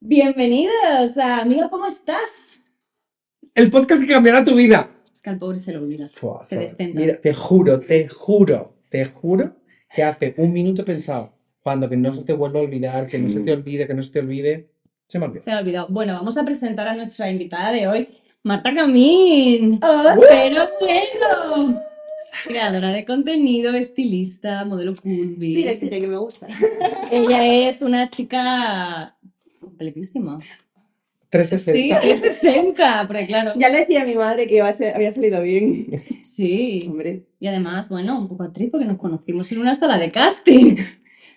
[0.00, 2.62] Bienvenidos a Amiga, ¿cómo estás?
[3.54, 4.90] El podcast que cambiará tu vida.
[5.12, 6.08] Es que al pobre se lo olvida.
[6.08, 7.00] Fua, Se descentra.
[7.00, 9.57] Mira, te juro, te juro, te juro
[9.94, 11.32] que hace un minuto he pensado,
[11.62, 14.02] cuando que no se te vuelva a olvidar, que no se te olvide, que no
[14.02, 14.70] se te olvide,
[15.06, 15.42] se me olvidó.
[15.42, 15.86] Se me ha olvidado.
[15.90, 18.08] Bueno, vamos a presentar a nuestra invitada de hoy,
[18.42, 19.74] Marta Camín.
[19.74, 20.20] ¡Uh!
[20.28, 21.82] Pero bueno.
[22.46, 25.54] Creadora de contenido, estilista, modelo curvy.
[25.54, 26.46] Sí, sí, que me gusta.
[27.10, 29.16] Ella es una chica
[29.60, 30.38] completísima.
[31.30, 32.00] 360.
[32.00, 33.52] Sí, 360, porque claro.
[33.56, 35.86] Ya le decía a mi madre que iba a ser- había salido bien.
[36.22, 36.86] Sí.
[36.88, 40.76] Hombre, Y además, bueno, un poco actriz porque nos conocimos en una sala de casting.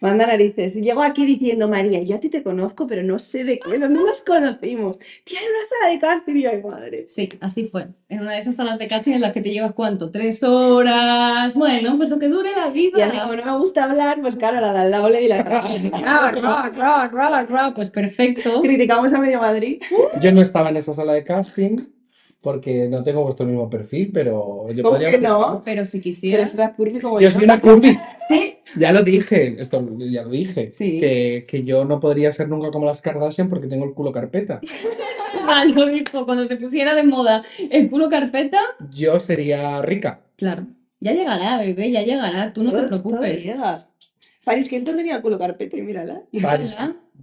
[0.01, 0.75] Manda narices.
[0.75, 4.03] Llego aquí diciendo, María, yo a ti te conozco, pero no sé de qué, ¿dónde
[4.03, 4.99] nos conocimos?
[4.99, 7.05] En una sala de casting y yo, ay, madre.
[7.07, 7.87] Sí, así fue.
[8.09, 11.55] En una de esas salas de casting en las que te llevas cuánto, tres horas.
[11.55, 12.99] Bueno, pues lo que dure la vida.
[12.99, 15.19] Y a mí, como no me gusta hablar, pues claro, la de al lado le
[15.19, 17.73] di la Ra, ra, ra, ra, ra.
[17.73, 18.61] Pues perfecto.
[18.61, 19.81] Criticamos a medio Madrid.
[20.19, 21.77] Yo no estaba en esa sala de casting
[22.41, 25.61] porque no tengo vuestro mismo perfil, pero yo ¿Cómo podría que no?
[25.63, 26.53] Pero si Pero quisieras.
[26.55, 27.31] una curvy como Yo yo.
[27.31, 27.97] soy una curvy.
[28.27, 28.55] Sí.
[28.77, 30.99] Ya lo dije, esto ya lo dije, Sí.
[30.99, 34.61] que, que yo no podría ser nunca como las Kardashian porque tengo el culo carpeta.
[35.45, 38.59] Cuando dijo, cuando se pusiera de moda el culo carpeta,
[38.91, 40.21] Yo sería rica.
[40.37, 40.67] claro.
[41.03, 42.53] Ya llegará, bebé, ya llegará.
[42.53, 43.49] Tú no te preocupes.
[44.43, 46.21] Paris Hilton tenía el culo carpeta y mírala.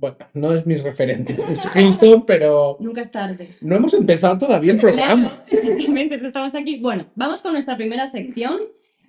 [0.00, 3.48] Bueno, no es mis referentes, es Hilton, pero Nunca es tarde.
[3.60, 5.28] no hemos empezado todavía el programa.
[5.50, 6.78] Exactamente, estamos aquí.
[6.78, 8.60] Bueno, vamos con nuestra primera sección,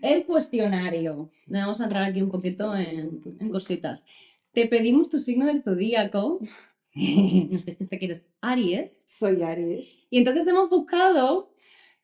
[0.02, 1.30] el cuestionario.
[1.48, 4.06] Vamos a entrar aquí un poquito en, en cositas.
[4.52, 6.40] Te pedimos tu signo del zodíaco.
[6.96, 9.04] Nos dijiste que eres Aries.
[9.06, 10.00] Soy Aries.
[10.10, 11.52] Y entonces hemos buscado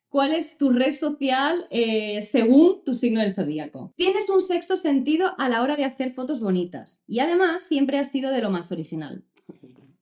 [0.08, 3.92] cuál es tu red social eh, según tu signo del zodíaco.
[3.96, 8.10] Tienes un sexto sentido a la hora de hacer fotos bonitas y además siempre has
[8.10, 9.24] sido de lo más original.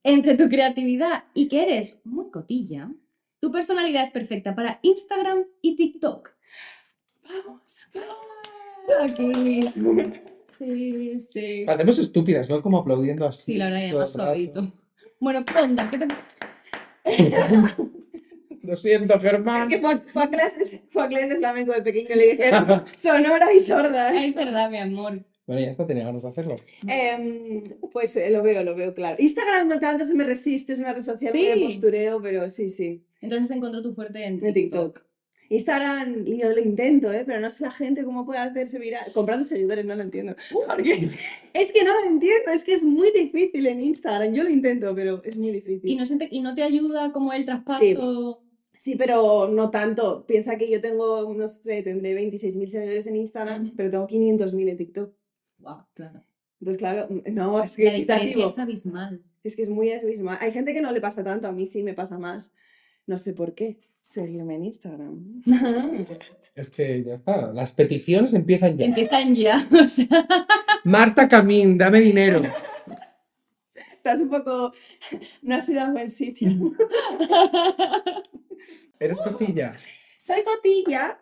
[0.03, 2.91] Entre tu creatividad y que eres muy cotilla,
[3.39, 6.29] tu personalidad es perfecta para Instagram y TikTok.
[7.27, 7.87] Vamos.
[9.01, 9.61] Aquí.
[10.45, 11.65] Sí, sí.
[11.67, 12.61] Hacemos estúpidas, ¿no?
[12.61, 13.53] Como aplaudiendo así.
[13.53, 14.71] Sí, la verdad, ya más suavito.
[15.19, 16.07] Bueno, Conda, ¿qué te...
[18.65, 19.67] Lo siento, Es Germán.
[19.69, 22.65] que fue, fue a clases, fue a clases de flamenco de pequeño le dijeron
[22.95, 24.09] sonora y sorda.
[24.09, 25.23] Ay, es verdad, mi amor.
[25.47, 26.55] Bueno, ya está, tenía ganas de hacerlo.
[26.87, 27.61] Em,
[27.91, 29.15] pues eh, lo veo, lo veo claro.
[29.19, 31.63] Instagram no tanto, se me resiste, es una red social muy de Sí.
[31.65, 33.03] postureo, pero sí, sí.
[33.21, 34.53] Entonces encontró tu fuerte en En TikTok.
[34.95, 35.05] TikTok.
[35.47, 37.23] Instagram, yo lo intento, ¿eh?
[37.23, 39.03] pero no sé la gente cómo puede hacerse viral.
[39.13, 40.35] Comprando seguidores, no lo entiendo.
[40.67, 41.07] Porque
[41.53, 44.33] es que no lo entiendo, es que es muy difícil en Instagram.
[44.33, 45.87] Yo lo intento, pero es muy difícil.
[45.87, 47.79] ¿Y no, se te- y no te ayuda como el traspaso?
[47.79, 47.95] Sí,
[48.93, 50.23] pero no tanto.
[50.27, 54.77] Piensa que yo tengo unos, eh, tendré 26.000 seguidores en Instagram, pero tengo 500.000 en
[54.77, 55.13] TikTok.
[55.57, 56.21] Wow, claro.
[56.59, 59.23] Entonces, claro, mm, no, es La que diferencia es abismal.
[59.43, 60.37] Es que es muy abismal.
[60.39, 62.53] Hay gente que no le pasa tanto, a mí sí me pasa más.
[63.07, 63.79] No sé por qué.
[64.01, 65.41] Seguirme en Instagram.
[66.55, 67.51] Es que ya está.
[67.51, 68.85] Las peticiones empiezan ya.
[68.85, 69.67] Empiezan ya.
[69.83, 70.25] O sea,
[70.85, 72.41] Marta Camín, dame dinero.
[74.05, 74.71] Estás un poco.
[75.41, 76.49] No has ido a buen sitio.
[78.99, 79.75] ¿Eres cotilla?
[80.17, 81.19] Soy cotilla.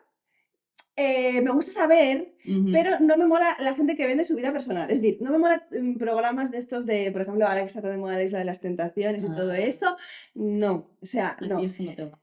[0.96, 2.36] eh, me gusta saber,
[2.72, 4.92] pero no me mola la gente que vende su vida personal.
[4.92, 7.82] Es decir, no me mola mm, programas de estos de, por ejemplo, ahora que está
[7.82, 9.58] tan de moda la isla de las tentaciones y todo Ah.
[9.58, 9.96] eso.
[10.36, 11.62] No, o sea, no.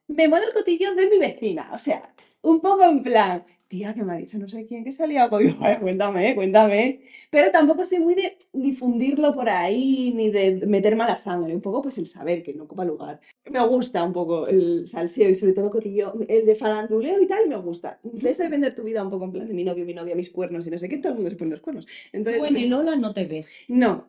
[0.07, 1.69] Me mola el cotillón de mi vecina.
[1.73, 2.01] O sea,
[2.43, 5.41] un poco en plan, tía, que me ha dicho no sé quién que salía con
[5.43, 7.01] Digo, "Vaya, cuéntame, cuéntame.
[7.31, 11.55] Pero tampoco soy muy de difundirlo por ahí ni de meter mala sangre.
[11.55, 13.21] Un poco, pues el saber que no ocupa lugar.
[13.49, 17.49] Me gusta un poco el salseo y sobre todo cotillo, el de faranduleo y tal,
[17.49, 18.01] me gusta.
[18.03, 20.17] De eso de vender tu vida un poco en plan de mi novio, mi novia,
[20.17, 21.87] mis cuernos y no sé qué, todo el mundo se pone los cuernos.
[22.13, 23.65] Entonces, Bueno, y Lola no te ves.
[23.69, 24.09] no.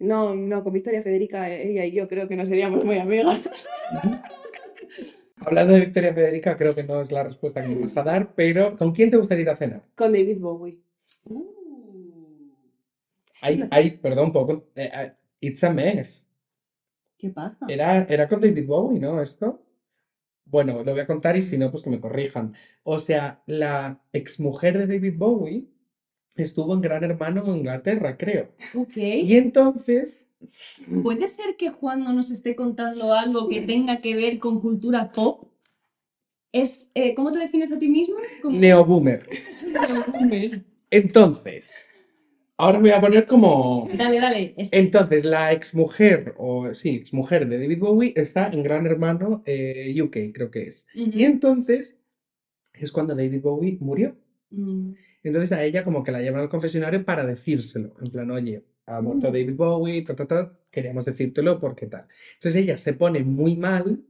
[0.00, 3.68] No, no, con Victoria Federica, ella y yo creo que no seríamos muy amigas.
[5.48, 8.34] Hablando de Victoria Federica, creo que no es la respuesta que me vas a dar,
[8.34, 9.82] pero ¿con quién te gustaría ir a cenar?
[9.94, 10.78] Con David Bowie.
[13.40, 14.66] Hay, hay, perdón, poco.
[14.74, 16.28] eh, it's a mess.
[17.16, 17.64] ¿Qué pasa?
[17.66, 19.22] Era, era con David Bowie, ¿no?
[19.22, 19.62] Esto.
[20.44, 22.54] Bueno, lo voy a contar y si no, pues que me corrijan.
[22.82, 25.66] O sea, la exmujer de David Bowie
[26.36, 28.48] estuvo en Gran Hermano en Inglaterra, creo.
[28.74, 28.96] Ok.
[28.96, 30.28] Y entonces,
[31.02, 35.10] ¿Puede ser que Juan no nos esté contando algo que tenga que ver con cultura
[35.12, 35.48] pop?
[36.52, 38.16] Es, eh, ¿Cómo te defines a ti mismo?
[38.40, 39.26] Como neoboomer.
[39.50, 40.64] Es un neoboomer.
[40.90, 41.84] Entonces,
[42.56, 43.84] ahora me voy a poner como...
[43.94, 44.54] Dale, dale.
[44.56, 49.94] Es- Entonces, la exmujer, o sí, exmujer de David Bowie está en Gran Hermano eh,
[50.00, 50.86] UK, creo que es.
[50.94, 51.98] Y entonces
[52.74, 54.16] es cuando David Bowie murió.
[54.50, 54.92] Mm.
[55.22, 57.94] Entonces a ella como que la llevan al confesionario para decírselo.
[58.00, 59.32] En plan, oye, ha muerto Mm.
[59.32, 62.06] David Bowie, ta, ta, ta, queríamos decírtelo porque tal.
[62.34, 64.04] Entonces ella se pone muy mal,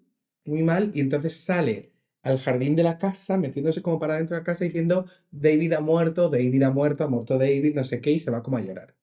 [0.45, 4.41] muy mal, y entonces sale al jardín de la casa, metiéndose como para dentro de
[4.41, 8.13] la casa diciendo, David ha muerto, David ha muerto, ha muerto David, no sé qué,
[8.13, 8.95] y se va como a llorar.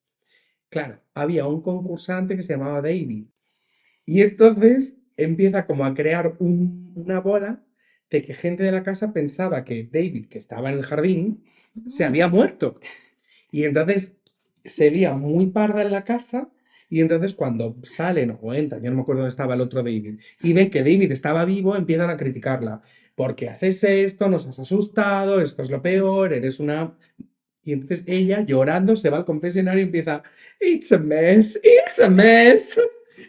[0.69, 3.27] Claro, había un concursante que se llamaba David.
[4.05, 7.64] Y entonces empieza como a crear un- una bola
[8.09, 11.43] de que gente de la casa pensaba que David, que estaba en el jardín,
[11.87, 12.79] se había muerto.
[13.51, 14.17] Y entonces
[14.63, 16.49] se lía muy parda en la casa.
[16.89, 20.19] Y entonces cuando salen o entran, yo no me acuerdo dónde estaba el otro David,
[20.41, 22.81] y ven que David estaba vivo, empiezan a criticarla.
[23.15, 26.97] Porque haces esto, nos has asustado, esto es lo peor, eres una...
[27.63, 30.21] Y entonces ella, llorando, se va al confesionario y empieza,
[30.59, 32.77] It's a mess, it's a mess.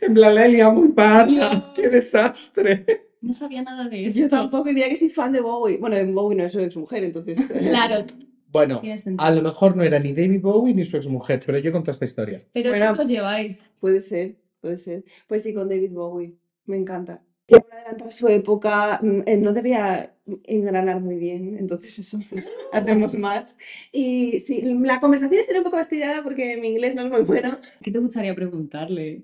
[0.02, 3.05] En plan, la he liado muy parda, qué desastre.
[3.20, 4.18] No sabía nada de eso.
[4.20, 5.78] Yo tampoco diría que soy fan de Bowie.
[5.78, 7.38] Bueno, de Bowie no es su exmujer, entonces.
[7.70, 8.04] Claro,
[8.52, 8.80] Bueno,
[9.18, 12.04] a lo mejor no era ni David Bowie ni su exmujer, pero yo conté esta
[12.04, 12.40] historia.
[12.52, 12.92] Pero Bueno.
[12.98, 13.70] os lleváis.
[13.80, 15.04] Puede ser, puede ser.
[15.26, 16.34] Pues sí, con David Bowie.
[16.66, 17.22] Me encanta.
[17.48, 20.12] Siempre adelantaba su época, mm, eh, no debía
[20.44, 23.50] engranar muy bien, entonces eso, pues, hacemos match.
[23.92, 27.56] Y sí, la conversación estaría un poco fastidiada porque mi inglés no es muy bueno.
[27.82, 29.22] ¿Qué te gustaría preguntarle?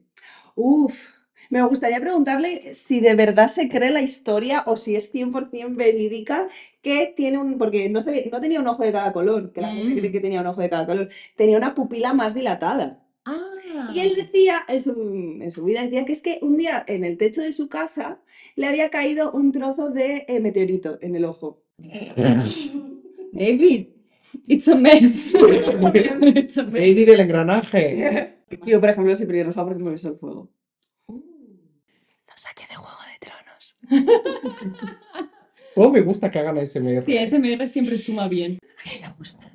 [0.55, 1.07] Uf,
[1.53, 6.49] me gustaría preguntarle si de verdad se cree la historia o si es 100% verídica
[6.83, 7.59] que tiene un...
[7.59, 9.99] Porque no, ve- no tenía un ojo de cada color, que la gente Mm.
[9.99, 12.99] cree que tenía un ojo de cada color, tenía una pupila más dilatada.
[13.25, 13.91] Ah.
[13.95, 14.93] Y él decía, en su,
[15.41, 18.19] en su vida, decía que es que un día en el techo de su casa
[18.57, 21.63] le había caído un trozo de eh, meteorito en el ojo.
[23.33, 23.87] David,
[24.47, 25.35] it's a mess.
[26.35, 26.73] It's a mess.
[26.73, 28.35] David el engranaje.
[28.67, 30.49] Yo, por ejemplo, soy pelirroja porque me besó el fuego.
[32.33, 33.77] Lo saqué de Juego de Tronos.
[35.75, 37.01] ¿Cómo me gusta que hagan ASMR?
[37.03, 38.59] Sí, SMR siempre suma bien.
[39.03, 39.51] Me gusta.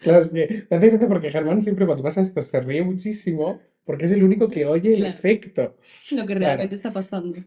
[0.00, 3.60] Claro, es que me hace gracia porque Germán siempre cuando pasa esto se ríe muchísimo
[3.84, 5.14] porque es el único que oye el Claro.
[5.14, 5.76] efecto.
[6.10, 6.40] Lo que Claro.
[6.40, 7.38] realmente está pasando.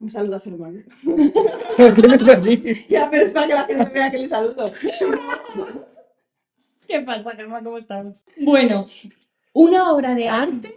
[0.00, 0.84] Un saludo a Germán.
[1.02, 2.62] Lo tienes aquí.
[2.88, 4.72] Ya, pero es para que la gente vea que le saludo.
[6.86, 7.64] ¿Qué pasa, Germán?
[7.64, 8.24] ¿Cómo estamos?
[8.38, 8.86] Bueno,
[9.52, 10.74] una obra de arte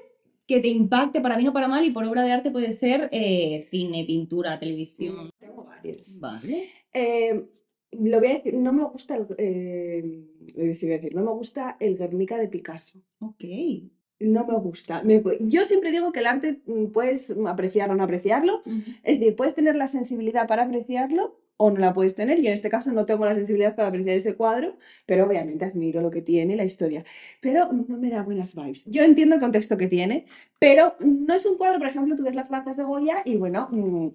[0.53, 3.07] que te impacte para bien o para mal, y por obra de arte puede ser
[3.12, 5.30] eh, cine, pintura, televisión.
[5.39, 6.19] Tengo varios.
[6.19, 6.68] Vale.
[6.94, 7.45] Eh,
[7.92, 10.01] lo voy a decir, no me gusta el, eh,
[10.48, 13.00] lo voy a decir, voy a decir, no me gusta el Guernica de Picasso.
[13.19, 13.44] Ok.
[14.19, 15.01] No me gusta.
[15.03, 18.62] Me- yo siempre digo que el arte mm, puedes apreciar o no apreciarlo.
[19.04, 22.39] Es decir, puedes tener la sensibilidad para apreciarlo o no la puedes tener.
[22.39, 26.01] Y en este caso no tengo la sensibilidad para apreciar ese cuadro, pero obviamente admiro
[26.01, 27.05] lo que tiene, la historia.
[27.39, 28.85] Pero no me da buenas vibes.
[28.87, 30.25] Yo entiendo el contexto que tiene,
[30.59, 33.67] pero no es un cuadro, por ejemplo, tú ves las lanzas de Goya y bueno,
[33.71, 34.09] mm,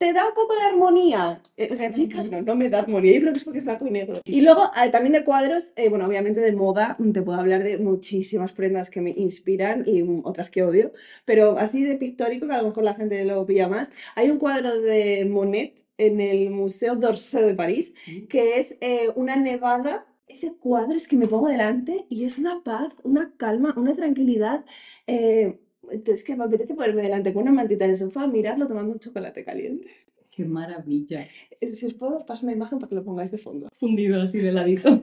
[0.00, 1.42] te da un poco de armonía.
[1.58, 3.12] Eh, Guernica no, no me da armonía.
[3.12, 4.22] Yo creo que es porque es blanco y negro.
[4.24, 7.62] Y luego eh, también de cuadros, eh, bueno, obviamente de moda, mm, te puedo hablar
[7.62, 10.92] de muchísimas prendas que me inspiran y mm, otras que odio.
[11.26, 14.38] Pero así de pictórico, que a lo mejor la gente lo pilla más, hay un
[14.38, 17.94] cuadro de Monet en el Museo d'Orsay de París,
[18.28, 20.06] que es eh, una nevada.
[20.26, 24.64] Ese cuadro es que me pongo delante y es una paz, una calma, una tranquilidad.
[25.06, 25.58] eh,
[26.14, 29.00] es que me apetece ponerme delante con una mantita en el sofá, mirarlo tomando un
[29.00, 29.88] chocolate caliente.
[30.30, 31.26] Qué maravilla.
[31.60, 33.68] Eh, Si os puedo, os paso una imagen para que lo pongáis de fondo.
[33.80, 35.02] Fundido así de ladito.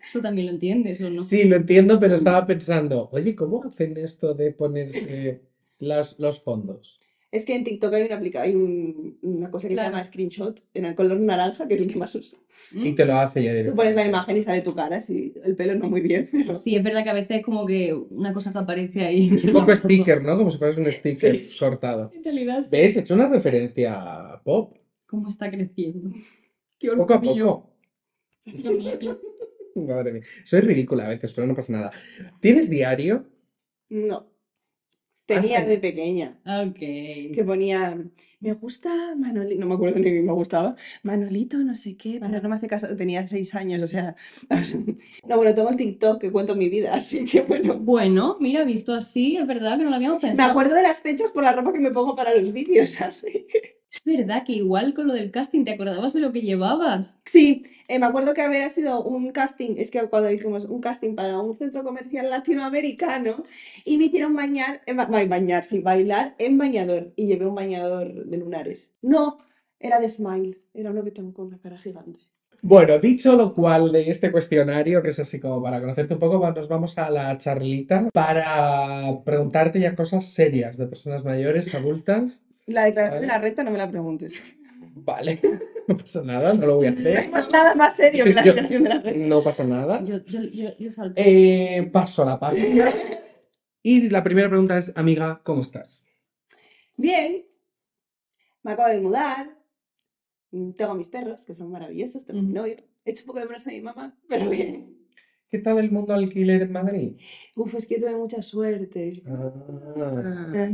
[0.00, 1.22] ¿Esto también lo entiendes o no?
[1.22, 5.40] Sí, lo entiendo, pero estaba pensando, oye, ¿cómo hacen esto de ponerse
[5.78, 7.00] los, los fondos?
[7.34, 9.88] Es que en TikTok hay una, aplica- hay un- una cosa que Claro.
[9.88, 12.36] se llama screenshot en el color naranja, que es el que más uso.
[12.74, 12.86] ¿Mm?
[12.86, 13.76] Y te lo hace ya Tú directamente.
[13.76, 16.56] pones la imagen y sale tu cara, sí, el pelo no muy bien, pero...
[16.56, 19.30] Sí, es verdad que a veces es como que una cosa que aparece ahí.
[19.30, 20.36] Un poco sticker, ¿no?
[20.38, 21.58] Como si fueras un sticker Sí.
[21.58, 22.12] cortado.
[22.14, 22.68] En realidad, sí.
[22.70, 22.96] ¿Ves?
[22.96, 23.94] He hecho una referencia
[24.34, 24.76] a pop.
[25.06, 26.10] ¿Cómo está creciendo?
[26.78, 27.70] Qué Poco a poco.
[29.74, 30.22] Madre mía.
[30.44, 31.90] Soy ridícula a veces, pero no pasa nada.
[32.40, 33.26] ¿Tienes diario?
[33.88, 34.26] No.
[35.26, 36.74] Tenía Hasta- de pequeña, Ok.
[36.78, 37.98] que ponía,
[38.40, 42.48] me gusta Manolito, no me acuerdo ni me gustaba, Manolito no sé qué, pero no
[42.50, 44.16] me hace caso, tenía seis años, o sea...
[45.26, 47.78] No, bueno, tengo el TikTok que cuento mi vida, así que bueno...
[47.78, 50.50] Bueno, mira, visto así, es verdad que no lo habíamos Me pensado.
[50.50, 53.82] acuerdo de las fechas por la ropa que me pongo para los vídeos, así que...
[53.94, 57.20] Es verdad que igual con lo del casting te acordabas de lo que llevabas.
[57.24, 61.14] Sí, eh, me acuerdo que había sido un casting, es que cuando dijimos un casting
[61.14, 63.30] para un centro comercial latinoamericano
[63.84, 67.54] y me hicieron bañar, eh, ba- ba- bañar, sí, bailar en bañador y llevé un
[67.54, 68.92] bañador de lunares.
[69.00, 69.38] No,
[69.78, 72.18] era de Smile, era uno que tengo con la cara gigante.
[72.62, 76.50] Bueno, dicho lo cual de este cuestionario, que es así como para conocerte un poco,
[76.50, 82.44] nos vamos a la charlita para preguntarte ya cosas serias de personas mayores, adultas.
[82.66, 84.42] La declaración de la renta no me la preguntes.
[84.96, 85.40] Vale,
[85.88, 87.30] no pasa nada, no lo voy a No hay hacer.
[87.30, 89.26] más nada más serio que la Yo- declaración de la renta.
[89.28, 90.02] No pasa nada.
[90.02, 91.20] Yo, yo, yo, yo salto.
[91.22, 92.92] Eh, paso a la página.
[93.82, 96.06] Y la primera pregunta es, amiga, ¿cómo estás?
[96.96, 97.44] Bien,
[98.62, 99.58] me acabo de mudar.
[100.50, 102.24] Tengo a mis perros, que son maravillosos.
[102.24, 102.76] Tengo a mi novio.
[103.04, 105.03] He hecho un poco de menos a mi mamá, pero bien.
[105.54, 107.12] ¿Qué tal el mundo alquiler en Madrid?
[107.54, 109.22] Uf, es que tuve mucha suerte.
[109.24, 110.68] Ah.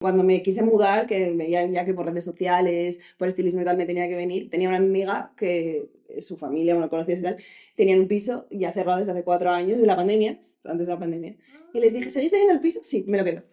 [0.00, 3.76] Cuando me quise mudar, que veía ya que por redes sociales, por estilismo y tal
[3.76, 5.88] me tenía que venir, tenía una amiga que
[6.18, 7.36] su familia, bueno, conocidos y tal,
[7.76, 10.98] tenían un piso ya cerrado desde hace cuatro años, de la pandemia, antes de la
[10.98, 11.36] pandemia.
[11.72, 12.80] Y les dije, ¿seguís teniendo el piso?
[12.82, 13.44] Sí, me lo quedo.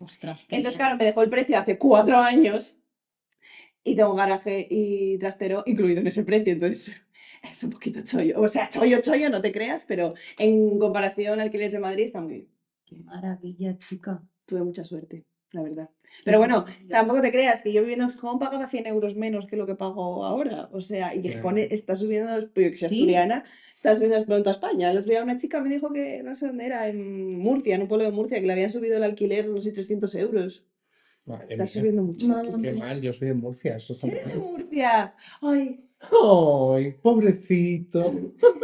[0.00, 2.80] Ostras, Entonces, claro, me dejó el precio hace cuatro años
[3.84, 6.96] y tengo garaje y trastero incluido en ese precio, entonces
[7.52, 8.40] es un poquito chollo.
[8.40, 12.20] O sea, chollo, chollo, no te creas, pero en comparación al alquiler de Madrid está
[12.20, 12.48] muy bien.
[12.84, 14.22] Qué maravilla, chica.
[14.46, 15.90] Tuve mucha suerte, la verdad.
[16.24, 16.88] Pero bueno, maravilla.
[16.98, 19.74] tampoco te creas que yo viviendo en Gijón pagaba 100 euros menos que lo que
[19.74, 20.68] pago ahora.
[20.72, 21.68] O sea, y Gijón Claro.
[21.70, 22.96] está subiendo, yo que soy ¿Sí?
[22.96, 24.90] asturiana, está subiendo pronto a España.
[24.90, 27.82] El otro día una chica me dijo que, no sé dónde era, en Murcia, en
[27.82, 30.66] un pueblo de Murcia, que le habían subido el alquiler, no sé, 300 euros.
[31.24, 32.26] madre Está mía, subiendo mucho.
[32.62, 34.34] Qué mal, yo soy de Murcia, eso está ¿Eres de.
[34.38, 35.14] Murcia?
[35.40, 35.83] Ay,
[36.74, 38.12] Ay, pobrecito.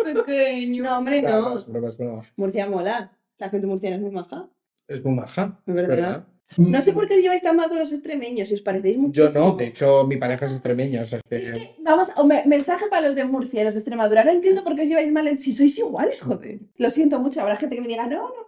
[0.04, 0.82] Pequeño.
[0.84, 1.56] no, hombre, no.
[1.56, 2.22] es broma, es broma.
[2.36, 3.16] Murcia mola.
[3.38, 4.48] La gente murciana es muy maja.
[4.88, 5.96] Es muy maja, Es es verdad.
[5.96, 6.26] verdad.
[6.56, 9.02] No sé por qué os lleváis tan mal con los extremeños, si os parecéis Yo
[9.02, 9.44] muchísimo.
[9.50, 11.36] no, de hecho, mi pareja es extremeña, o sea que...
[11.36, 14.24] Es que, vamos, me- mensaje para los de Murcia y los de Extremadura.
[14.24, 16.58] No entiendo por qué os lleváis mal en si sois iguales, joder.
[16.76, 18.46] Lo siento mucho, habrá gente que me diga, no, no.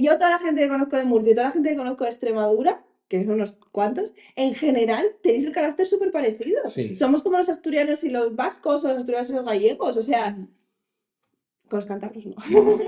[0.00, 2.10] Yo, toda la gente que conozco de Murcia y toda la gente que conozco de
[2.10, 6.68] Extremadura, que son unos cuantos, en general tenéis el carácter súper parecido.
[6.68, 6.94] Sí.
[6.94, 10.36] Somos como los asturianos y los vascos, o los asturianos y los gallegos, o sea,
[11.68, 12.34] con los cántabros no.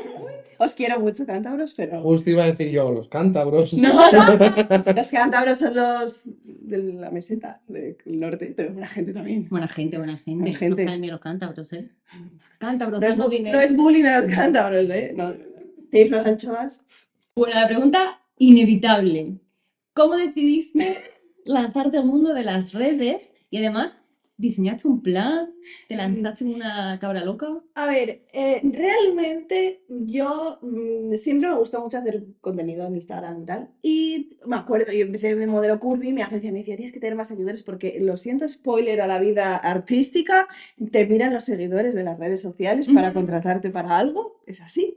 [0.63, 2.03] Os quiero mucho, cántabros, pero.
[2.03, 3.73] Justo iba a decir yo, los cántabros.
[3.75, 4.93] No, no.
[4.95, 9.49] Los cántabros son los de la meseta del norte, pero buena gente también.
[9.49, 10.43] Buena gente, buena gente.
[10.43, 10.85] Buena gente.
[10.85, 11.89] No los cántabros, ¿eh?
[12.59, 13.57] Cántabros, No es, no bu- dinero.
[13.57, 15.15] no es bullying a los cántabros, ¿eh?
[15.17, 15.33] No.
[15.91, 16.83] ¿Tenéis unas anchoas?
[17.35, 19.37] Bueno, la pregunta inevitable.
[19.95, 20.99] ¿Cómo decidiste
[21.45, 24.03] lanzarte al mundo de las redes y además
[24.37, 25.53] diseñaste un plan?
[25.89, 27.47] ¿Te lanzaste en una cabra loca?
[27.75, 33.45] A ver, eh, realmente yo mm, siempre me gustó mucho hacer contenido en Instagram y
[33.47, 33.71] tal.
[33.83, 37.17] Y me acuerdo, yo empecé de modelo curvy, mi agencia me decía, tienes que tener
[37.17, 40.47] más seguidores porque, lo siento, spoiler a la vida artística,
[40.91, 43.15] te miran los seguidores de las redes sociales para Mm.
[43.15, 44.97] contratarte para algo, es así.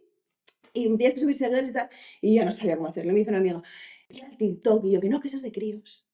[0.75, 1.89] Y tienes que subir seguidores y tal.
[2.19, 3.13] Y yo no sabía cómo hacerlo.
[3.13, 3.62] Me dice una amiga,
[4.13, 4.86] "Tira al TikTok.
[4.86, 6.08] Y yo, que no, que eso es de críos.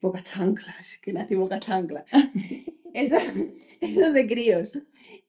[0.00, 2.04] Boca chancla, es que nací boca chancla.
[2.94, 3.16] Eso,
[3.80, 4.78] eso es de críos.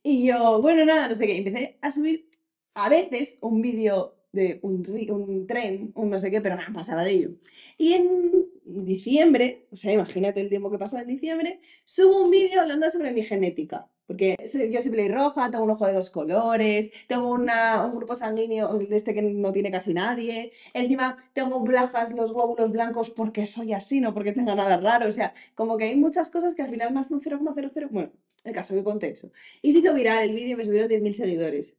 [0.04, 1.38] Y yo, bueno, nada, no sé qué.
[1.38, 2.30] Empecé a subir
[2.74, 7.04] a veces un vídeo de un, un tren, un no sé qué, pero nada, pasaba
[7.04, 7.30] de ello.
[7.78, 12.62] Y en diciembre, o sea, imagínate el tiempo que pasó en diciembre, subo un vídeo
[12.62, 13.90] hablando sobre mi genética.
[14.06, 14.36] Porque
[14.70, 19.14] yo soy pelirroja, tengo un ojo de dos colores, tengo una, un grupo sanguíneo este
[19.14, 20.52] que no tiene casi nadie.
[20.74, 25.08] Encima tengo plajas, los glóbulos blancos porque soy así, no porque tenga nada raro.
[25.08, 27.88] O sea, como que hay muchas cosas que al final me hacen un 0,00.
[27.92, 28.12] Bueno,
[28.44, 29.32] el caso que conté eso.
[29.62, 31.78] Y se hizo viral el vídeo me subieron 10.000 seguidores.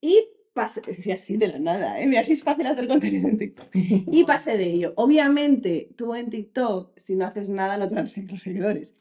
[0.00, 2.06] Y pasé, y así de la nada, ¿eh?
[2.06, 3.68] Mira, si es fácil hacer contenido en TikTok.
[4.12, 4.92] Y pasé de ello.
[4.96, 8.96] Obviamente, tú en TikTok, si no haces nada, no te van a seguir los seguidores.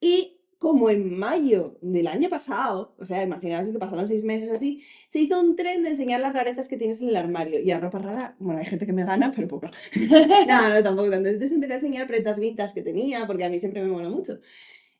[0.00, 4.82] Y como en mayo del año pasado, o sea, imaginaos que pasaron seis meses así,
[5.08, 7.60] se hizo un tren de enseñar las rarezas que tienes en el armario.
[7.60, 9.70] Y a ropa rara, bueno, hay gente que me gana, pero poca.
[10.48, 11.28] No, no, tampoco tanto.
[11.28, 14.38] Entonces empecé a enseñar prendas vintage que tenía, porque a mí siempre me mola mucho.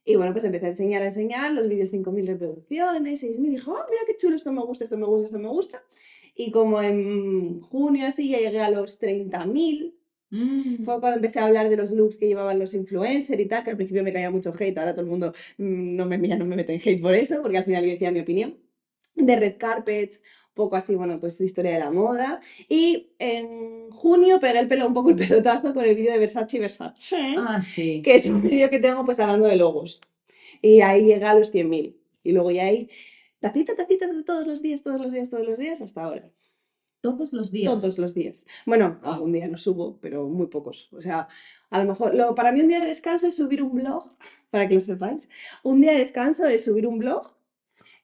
[0.05, 3.87] Y bueno, pues empecé a enseñar, a enseñar, los vídeos 5.000 reproducciones, 6.000, dijo, oh,
[3.89, 5.83] mira qué chulo, esto me gusta, esto me gusta, esto me gusta.
[6.35, 9.95] Y como en junio así ya llegué a los 30.000,
[10.35, 10.85] Mm.
[10.85, 13.71] fue cuando empecé a hablar de los looks que llevaban los influencers y tal, que
[13.71, 16.45] al principio me caía mucho hate, ahora todo el mundo mm, no me mira, no
[16.45, 18.59] me mete en hate por eso, porque al final yo decía mi opinión.
[19.15, 20.21] De red carpets,
[20.55, 22.41] poco así, bueno, pues historia de la moda.
[22.69, 26.57] Y en junio pegué el pelo, un poco el pelotazo con el vídeo de Versace
[26.57, 28.01] y Versace, Ah, sí.
[28.03, 30.01] que es un vídeo que tengo pues hablando de logos.
[30.63, 31.95] Y ahí llega a los 100.000.
[32.23, 32.89] Y luego ya ahí,
[33.39, 36.31] tacita, tacita, todos los días, todos los días, todos los días, hasta ahora.
[37.03, 37.71] Todos los días.
[37.71, 38.47] Todos los días.
[38.65, 40.89] Bueno, algún día no subo, pero muy pocos.
[40.93, 41.29] O sea,
[41.69, 44.11] a lo mejor, lo, para mí un día de descanso es subir un blog,
[44.51, 45.29] para que lo sepáis.
[45.63, 47.34] Un día de descanso es subir un blog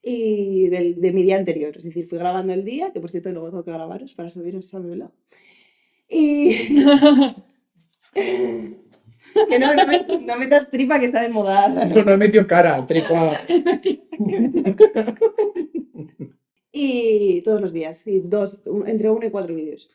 [0.02, 1.76] y del, de mi día anterior.
[1.76, 4.72] Es decir, fui grabando el día, que por cierto luego tengo que grabaros para subiros
[4.74, 5.10] a mi blog.
[6.08, 6.54] Y,
[9.48, 11.68] Que no, no, met- no metas tripa que está de moda.
[11.68, 13.32] No, no he metido cara, tripa.
[16.72, 19.90] Y todos los días, y dos, entre uno y cuatro vídeos.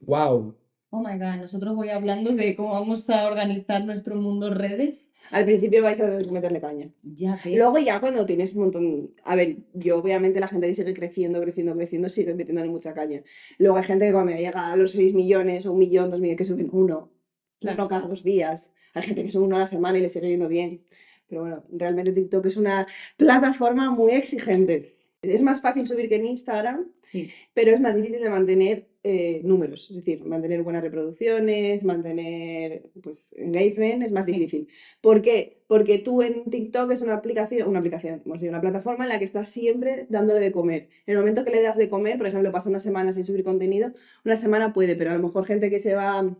[0.00, 0.54] Wow.
[0.90, 5.12] Oh my god, nosotros voy hablando de cómo vamos a organizar nuestro mundo redes.
[5.30, 6.90] Al principio vais a meterle caña.
[7.02, 7.58] Ya ves.
[7.58, 9.10] Luego ya cuando tienes un montón...
[9.24, 13.22] A ver, yo obviamente la gente que sigue creciendo, creciendo, creciendo, sigue metiéndole mucha caña.
[13.58, 16.38] Luego hay gente que cuando llega a los 6 millones o un millón, dos millones,
[16.38, 17.12] que suben uno.
[17.60, 17.82] Claro.
[17.82, 18.72] Uno cada dos días.
[18.94, 20.86] Hay gente que sube uno a la semana y le sigue yendo bien.
[21.28, 22.86] Pero bueno, realmente TikTok es una
[23.18, 24.97] plataforma muy exigente.
[25.20, 27.28] Es más fácil subir que en Instagram, Sí.
[27.52, 33.32] pero es más difícil de mantener eh, números, es decir, mantener buenas reproducciones, mantener pues,
[33.38, 34.32] engagement, es más Sí.
[34.32, 34.68] difícil.
[35.00, 35.62] ¿Por qué?
[35.66, 39.18] Porque tú en TikTok es una aplicación, una aplicación, a decir, una plataforma en la
[39.18, 40.88] que estás siempre dándole de comer.
[41.06, 43.44] En el momento que le das de comer, por ejemplo, pasa una semana sin subir
[43.44, 43.92] contenido,
[44.24, 46.36] una semana puede, pero a lo mejor gente que se va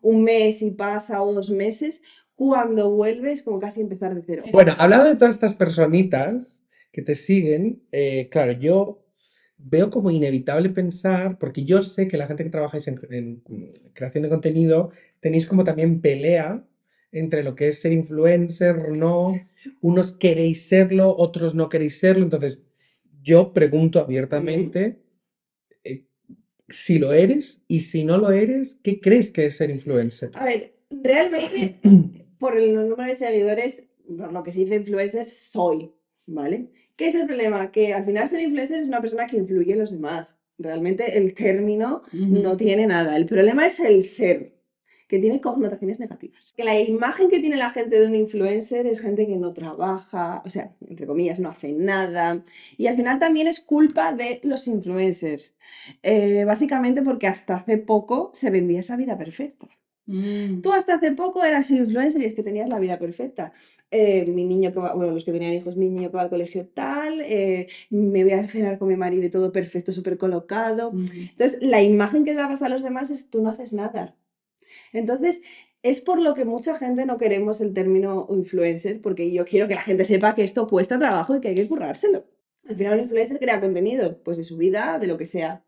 [0.00, 2.02] un mes y pasa o dos meses,
[2.36, 4.44] cuando vuelves como casi empezar de cero.
[4.52, 6.61] Bueno, hablando de todas estas personitas
[6.92, 9.04] que te siguen, eh, claro, yo
[9.58, 13.42] veo como inevitable pensar, porque yo sé que la gente que trabajáis en, en
[13.94, 16.64] creación de contenido tenéis como también pelea
[17.12, 19.38] entre lo que es ser influencer, no,
[19.80, 22.62] unos queréis serlo, otros no queréis serlo, entonces
[23.22, 24.98] yo pregunto abiertamente
[25.84, 26.06] eh,
[26.68, 30.30] si lo eres y si no lo eres, ¿qué crees que es ser influencer?
[30.34, 31.78] A ver, realmente,
[32.38, 35.92] por el número de seguidores, por lo que se dice influencer, soy,
[36.26, 36.68] ¿vale?
[36.96, 37.70] ¿Qué es el problema?
[37.70, 40.38] Que al final ser influencer es una persona que influye en los demás.
[40.58, 43.16] Realmente el término no tiene nada.
[43.16, 44.54] El problema es el ser,
[45.08, 46.52] que tiene connotaciones negativas.
[46.54, 50.42] Que la imagen que tiene la gente de un influencer es gente que no trabaja,
[50.44, 52.42] o sea, entre comillas, no hace nada.
[52.78, 55.56] Y al final también es culpa de los influencers.
[56.02, 59.68] Eh, básicamente porque hasta hace poco se vendía esa vida perfecta.
[60.12, 60.60] Mm.
[60.60, 63.52] Tú hasta hace poco eras influencer y es que tenías la vida perfecta.
[63.90, 66.30] Eh, mi niño que va, bueno, los que tenían hijos, mi niño que va al
[66.30, 70.92] colegio tal, eh, me voy a cenar con mi marido y todo perfecto, súper colocado.
[70.92, 71.04] Mm.
[71.30, 74.14] Entonces, la imagen que dabas a los demás es tú no haces nada.
[74.92, 75.42] Entonces,
[75.82, 79.74] es por lo que mucha gente no queremos el término influencer, porque yo quiero que
[79.74, 82.24] la gente sepa que esto cuesta trabajo y que hay que currárselo.
[82.68, 85.64] Al final, un influencer crea contenido, pues de su vida, de lo que sea.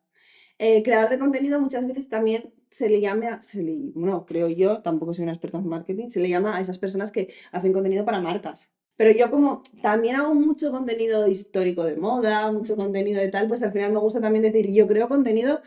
[0.59, 4.83] Eh, creador de contenido muchas veces también se le llama, se le, no, creo yo,
[4.83, 8.05] tampoco soy una experta en marketing, se le llama a esas personas que hacen contenido
[8.05, 8.73] para marcas.
[8.97, 13.63] Pero yo como también hago mucho contenido histórico de moda, mucho contenido de tal, pues
[13.63, 15.61] al final me gusta también decir, yo creo contenido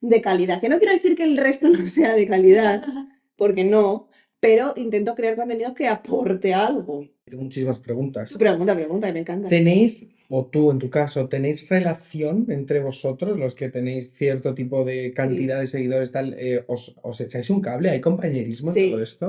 [0.00, 0.60] de calidad.
[0.60, 2.84] Que no quiero decir que el resto no sea de calidad,
[3.36, 4.08] porque no,
[4.40, 7.06] pero intento crear contenido que aporte algo.
[7.24, 8.34] Tengo muchísimas preguntas.
[8.36, 9.48] Pregunta, pregunta, me encanta.
[9.48, 14.84] ¿Tenéis, o tú en tu caso, tenéis relación entre vosotros, los que tenéis cierto tipo
[14.84, 17.90] de cantidad de seguidores, tal, eh, os, os echáis un cable?
[17.90, 18.90] ¿Hay compañerismo en Sí.
[18.90, 19.26] todo esto?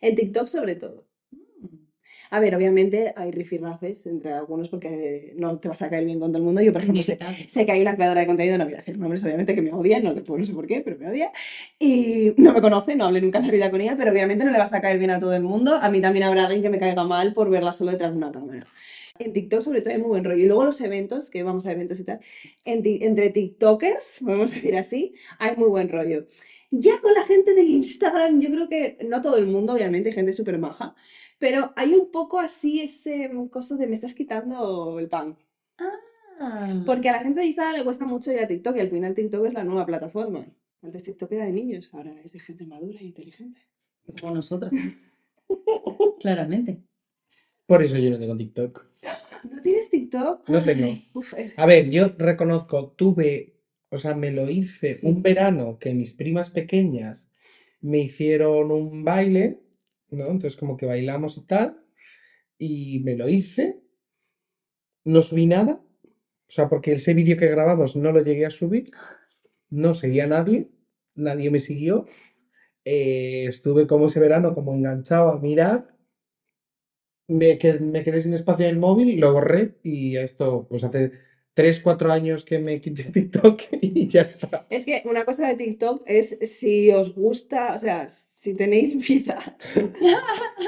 [0.00, 1.04] En TikTok sobre todo.
[2.32, 6.30] A ver, obviamente hay rifirrafes entre algunos porque no te vas a caer bien con
[6.30, 6.60] todo el mundo.
[6.62, 8.96] Yo, por ejemplo, sé, sé que hay una creadora de contenido, no voy a decir
[8.98, 11.32] nombres, obviamente, que me odia, no, te- no sé por qué, pero me odia.
[11.78, 14.52] Y no me conoce, no hablé nunca en la vida con ella, pero obviamente no
[14.52, 15.74] le vas a caer bien a todo el mundo.
[15.76, 18.30] A mí también habrá alguien que me caiga mal por verla solo detrás de una
[18.32, 18.64] cámara.
[19.20, 20.42] En TikTok sobre todo hay muy buen rollo.
[20.42, 22.20] Y luego los eventos, que vamos a eventos y tal,
[22.64, 26.26] en entre TikTokers, podemos decir así, hay muy buen rollo.
[26.70, 30.14] Ya con la gente de Instagram, yo creo que no todo el mundo, obviamente, hay
[30.14, 30.94] gente súper maja,
[31.38, 35.36] pero hay un poco así ese coso de me estás quitando el pan.
[36.40, 36.82] Ah.
[36.86, 39.14] Porque a la gente de Instagram le cuesta mucho ir a TikTok y al final
[39.14, 40.46] TikTok es la nueva plataforma.
[40.82, 43.60] Antes TikTok era de niños, ahora es de gente madura e inteligente.
[44.20, 44.72] Como nosotros.
[46.20, 46.82] Claramente.
[47.70, 48.84] Por eso yo no tengo TikTok.
[49.48, 50.48] ¿No tienes TikTok?
[50.48, 50.88] No tengo.
[51.14, 53.54] Uf, es- A ver, yo reconozco, tuve,
[53.90, 55.06] o sea, me lo hice Sí.
[55.06, 57.30] un verano que mis primas pequeñas
[57.80, 59.60] me hicieron un baile,
[60.10, 60.24] ¿no?
[60.26, 61.80] Entonces como que bailamos y tal,
[62.58, 63.80] y me lo hice,
[65.04, 68.90] no subí nada, o sea, porque ese vídeo que grabamos no lo llegué a subir,
[69.70, 70.70] no seguía a nadie,
[71.14, 72.04] nadie me siguió,
[72.84, 75.96] eh, estuve como ese verano como enganchado a mirar,
[77.30, 81.12] me quedé, me quedé sin espacio en el móvil, lo borré y esto, pues hace
[81.54, 84.66] 3, 4 años que me quité TikTok y ya está.
[84.70, 89.56] Es que una cosa de TikTok es si os gusta, o sea, si tenéis vida.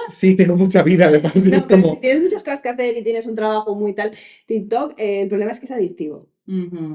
[0.09, 1.95] Sí, tengo mucha vida, además, No, es pero como...
[1.95, 4.13] si tienes muchas cosas que hacer y tienes un trabajo muy tal,
[4.47, 6.29] TikTok, eh, el problema es que es adictivo.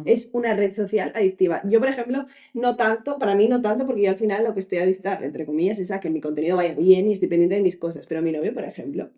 [0.05, 1.61] Es una red social adictiva.
[1.63, 4.59] Yo, por ejemplo, no tanto, para mí no tanto, porque yo al final lo que
[4.59, 7.61] estoy adicta, entre comillas, es a que mi contenido vaya bien y estoy pendiente de
[7.63, 8.05] mis cosas.
[8.05, 9.09] Pero mi novio, por ejemplo,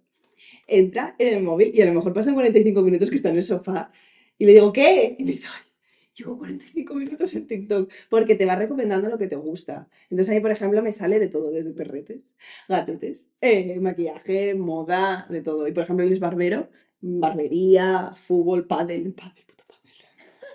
[0.69, 3.43] entra en el móvil y a lo mejor pasan 45 minutos que está en el
[3.43, 3.91] sofá
[4.38, 5.15] y le digo, ¿qué?
[5.19, 5.69] Y me dice, "Ay,
[6.15, 9.89] llevo 45 minutos en TikTok, porque te va recomendando lo que te gusta.
[10.10, 12.36] Entonces ahí, por ejemplo, me sale de todo, desde perretes,
[12.67, 15.67] gatetes, eh, maquillaje, moda, de todo.
[15.67, 16.69] Y por ejemplo, él barbero,
[17.01, 19.13] barbería, fútbol, pádel.
[19.13, 19.48] Pádel.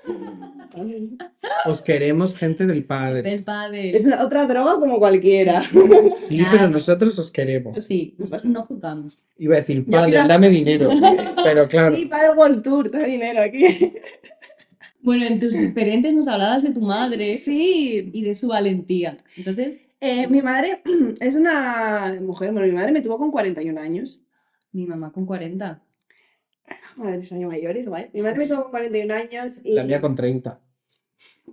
[1.67, 3.23] Os queremos gente del padre.
[3.23, 3.97] Del padre.
[3.97, 5.63] Es una- otra droga como cualquiera.
[6.15, 6.51] Sí, Claro.
[6.53, 7.79] pero nosotros os queremos.
[7.83, 9.25] Sí, nosotros no jugamos.
[9.39, 10.91] Iba a decir, padre, quiero- dame dinero.
[11.45, 13.93] Pero claro, Sí, para el World Tour, trae dinero aquí.
[15.01, 19.17] Bueno, en tus diferentes nos hablabas de tu madre Sí, y de su valentía.
[19.37, 20.83] Entonces, Eh, mi madre
[21.21, 24.21] es una mujer, bueno, mi madre me tuvo con 41 años.
[24.73, 25.81] mi mamá con 40.
[26.97, 28.11] Madres años mayores, guay.
[28.13, 29.75] Mi madre me tuvo con 41 años y...
[29.75, 30.61] la mía con 30.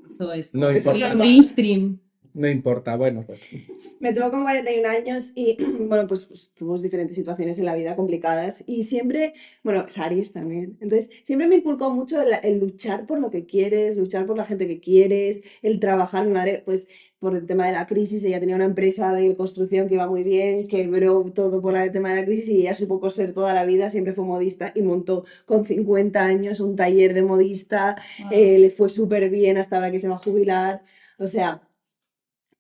[0.05, 0.53] Eso es.
[0.53, 1.09] No es importa.
[1.09, 1.99] lo mainstream.
[2.33, 3.41] No importa, bueno, pues.
[3.99, 7.95] Me tuvo con 41 años y, bueno, pues, pues tuvimos diferentes situaciones en la vida
[7.95, 10.77] complicadas y siempre, bueno, es Aries también.
[10.81, 14.45] Entonces, siempre me inculcó mucho el, el luchar por lo que quieres, luchar por la
[14.45, 16.25] gente que quieres, el trabajar.
[16.25, 16.87] Mi madre, pues,
[17.19, 20.23] por el tema de la crisis, ella tenía una empresa de construcción que iba muy
[20.23, 23.63] bien, quebró todo por el tema de la crisis y ella supo coser toda la
[23.63, 27.95] vida, siempre fue modista y montó con 50 años un taller de modista
[28.31, 30.83] eh, le fue súper bien hasta ahora que se va a jubilar.
[31.19, 31.61] O sea,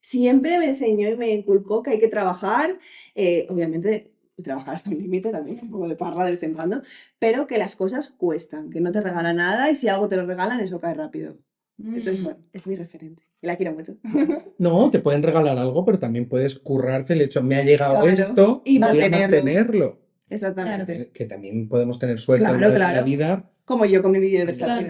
[0.01, 2.77] siempre me enseñó y me inculcó que hay que trabajar,
[3.15, 4.11] eh, obviamente
[4.43, 6.81] trabajar hasta un límite también, un poco de parra de vez en cuando,
[7.19, 10.25] pero que las cosas cuestan, que no te regala nada y si algo te lo
[10.25, 11.37] regalan, eso cae rápido.
[11.77, 12.23] Entonces, Mm.
[12.23, 13.23] bueno, es mi referente.
[13.41, 13.97] y La quiero mucho.
[14.59, 18.07] No, te pueden regalar algo, pero también puedes currarte el hecho, me ha llegado Claro,
[18.07, 19.99] esto y voy a mantenerlo.
[20.29, 21.11] Exactamente.
[21.13, 23.03] Que también podemos tener suerte Claro, en la claro.
[23.05, 24.87] vida, Como yo con mi vídeo de Versace.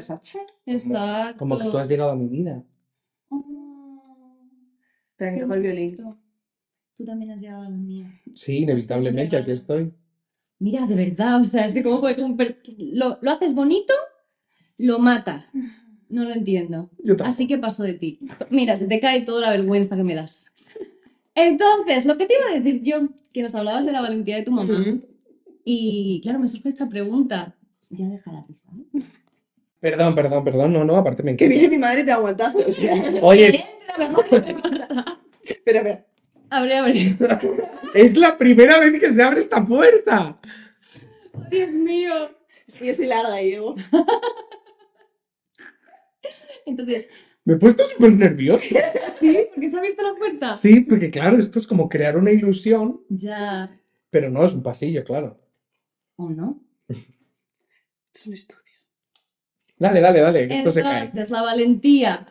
[0.66, 1.38] Exacto.
[1.40, 2.64] como que tú has llegado a mi vida.
[5.22, 5.96] Espera, que toco el violín.
[6.98, 8.12] Tú también has llegado a la mía.
[8.34, 9.94] Sí, inevitablemente, aquí estoy.
[10.58, 12.18] Mira, de verdad, o sea, es que cómo puede
[12.78, 13.94] lo, lo haces bonito,
[14.78, 15.54] lo matas.
[16.10, 16.90] No lo entiendo.
[17.04, 17.16] Yo.
[17.24, 18.20] Así que paso de ti.
[18.50, 20.54] Mira, se te cae toda la vergüenza que me das.
[21.36, 24.44] Entonces, lo que te iba a decir yo, que nos hablabas de la valentía de
[24.44, 25.00] tu mamá.
[25.64, 27.56] Y claro, me surge esta pregunta.
[27.92, 28.68] Ya deja la risa.
[28.76, 29.02] ¿eh?
[29.82, 31.60] Perdón, perdón, perdón, no, no, aparte me Que encanta.
[31.60, 32.60] viene mi madre y te aguantazo.
[32.60, 32.94] O sea.
[33.24, 33.66] Oye,
[35.66, 36.06] Pero, pero.
[36.50, 37.18] Abre, abre.
[37.96, 40.36] es la primera vez que se abre esta puerta.
[41.50, 42.14] Dios mío.
[42.68, 43.76] Es que yo soy larga y llego.
[46.66, 47.10] Entonces,
[47.44, 48.64] Me he puesto súper nervioso.
[49.20, 49.48] ¿sí?
[49.54, 50.56] ¿Por qué se ha abierto la puerta?
[50.56, 53.78] Sí, porque claro, esto es como crear una ilusión, Ya.
[54.10, 55.40] pero no es un pasillo, claro.
[56.18, 56.62] ¿O no?
[56.88, 58.62] Es un estudio.
[59.82, 61.04] Dale, dale, dale, que esto se cae.
[61.06, 62.26] Entonces, la valentía.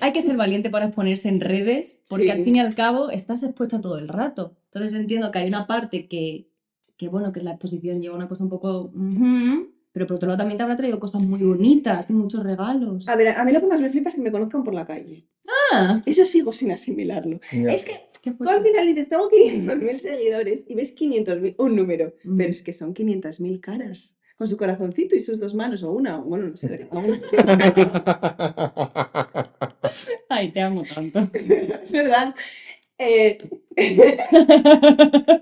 [0.00, 2.30] Hay que ser valiente para exponerse en redes, porque Sí.
[2.30, 4.56] al fin y al cabo estás expuesta todo el rato.
[4.72, 6.48] Entonces entiendo que hay una parte que,
[6.96, 8.90] que bueno, que la exposición lleva una cosa un poco...
[8.94, 13.06] ujú, pero por otro lado también te habrá traído cosas muy bonitas y muchos regalos.
[13.08, 14.86] A ver, a mí lo que más me flipa es que me conozcan por la
[14.86, 15.28] calle.
[15.72, 17.38] Ah, Eso sigo sin asimilarlo.
[17.52, 22.14] Es que ¿qué tú al final dices, tengo 500.000 seguidores y ves 500.000, un número,
[22.24, 22.36] Mm.
[22.38, 24.16] pero es que son 500.000 caras.
[24.44, 26.86] Con su corazoncito y sus dos manos, o una, o bueno, no sé.
[30.28, 31.26] Ay, te amo tanto.
[31.32, 32.34] es verdad.
[32.98, 33.38] Eh,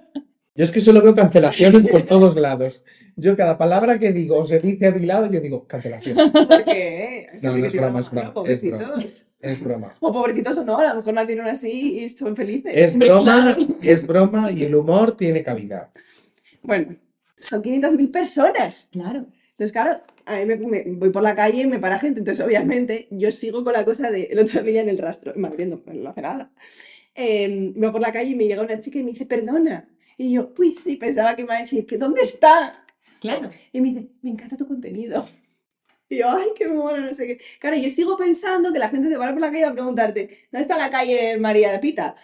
[0.54, 2.84] Yo es que solo veo cancelaciones por todos lados.
[3.16, 6.16] Yo cada palabra que digo o se dice a mi lado, yo digo cancelación.
[6.30, 7.26] porque.
[7.42, 8.78] No, no es broma, es broma, es Pobrecitos.
[8.78, 9.02] broma.
[9.40, 9.94] Es broma.
[9.98, 12.72] O pobrecitos o no, a lo mejor nacieron así y son felices.
[12.72, 15.90] Es broma, es broma y el humor tiene cabida.
[16.62, 16.94] Bueno,
[17.42, 18.88] son 500.000 personas.
[18.92, 19.26] Claro.
[19.50, 22.20] Entonces, claro, a mí me, me- voy por la calle y me para gente.
[22.20, 25.34] Entonces, obviamente, yo sigo con la cosa de el otro día en el rastro.
[25.34, 26.50] en Madrid no, no hace nada.
[27.14, 29.88] Eh, voy por la calle y me llega una chica y me dice, perdona.
[30.16, 32.84] Y yo, uy, sí, pensaba que me iba a decir, que ¿dónde está?
[33.20, 33.50] Claro.
[33.72, 35.26] Y me dice, me encanta tu contenido.
[36.08, 37.38] Y yo, ay, qué mono, no sé qué.
[37.58, 39.74] Claro, yo sigo pensando que la gente te para por la calle y va a
[39.74, 42.16] preguntarte, ¿dónde está la calle María de Pita?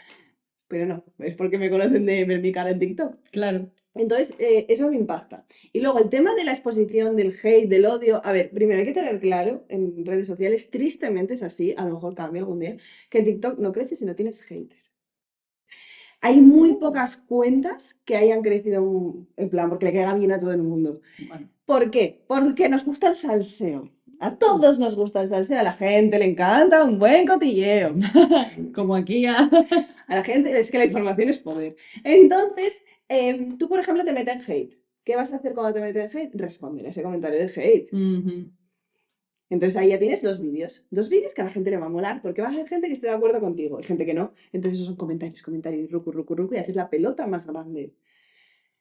[0.69, 3.17] Pero no, es porque me conocen de ver mi cara en TikTok.
[3.31, 3.71] Claro.
[3.99, 5.45] Entonces, eh, eso me impacta.
[5.73, 8.21] Y luego el tema de la exposición, del hate, del odio.
[8.25, 11.95] A ver, primero hay que tener claro en redes sociales, tristemente es así, a lo
[11.95, 12.77] mejor cambia algún día,
[13.11, 14.79] que TikTok no creces si no tienes hater.
[16.21, 20.39] Hay muy pocas cuentas que hayan crecido un- en plan, porque le caiga bien a
[20.39, 21.01] todo el mundo.
[21.29, 21.49] Bueno.
[21.65, 22.25] ¿Por qué?
[22.27, 23.91] Porque nos gusta el salseo.
[24.21, 27.95] A todos nos gusta el salseo, a la gente le encanta un buen cotilleo.
[28.75, 29.49] Como aquí ya.
[30.09, 31.77] A la gente es que la información es poder.
[32.03, 34.75] Entonces, em, tú, por ejemplo, te meten hate.
[35.05, 36.35] ¿Qué vas a hacer cuando te meten hate?
[36.35, 37.91] Responder a ese comentario de hate.
[39.51, 40.87] Entonces ahí ya tienes dos vídeos.
[40.91, 42.87] Dos vídeos que a la gente le va a molar, porque va a haber gente
[42.87, 44.35] que esté de acuerdo contigo y gente que no.
[44.53, 47.95] Entonces esos son comentarios, comentarios, rucu, rucu, rucu, y haces la pelota más grande.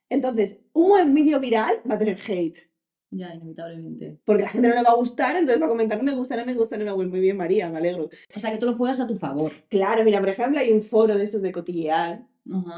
[0.10, 2.70] Entonces, un buen vídeo viral va a tener hate.
[3.10, 4.20] Ya, inevitablemente.
[4.26, 6.14] Porque a la gente no le va a gustar, entonces va a comentar, no me
[6.14, 7.10] gusta, no me gusta, no me gusta.
[7.10, 8.10] Muy bien, María, me alegro.
[8.36, 9.54] O sea, que tú lo juegas a tu favor.
[9.70, 12.28] Claro, mira, por ejemplo, hay un foro de estos de cotillear,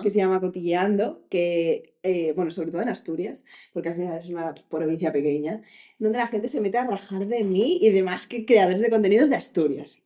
[0.02, 4.26] Que se llama Cotilleando, que, eh, bueno, sobre todo en Asturias, porque al final es
[4.28, 5.62] una provincia pequeña,
[5.98, 8.90] donde la gente se mete a rajar de mí y de más que creadores de
[8.90, 10.02] contenidos de Asturias.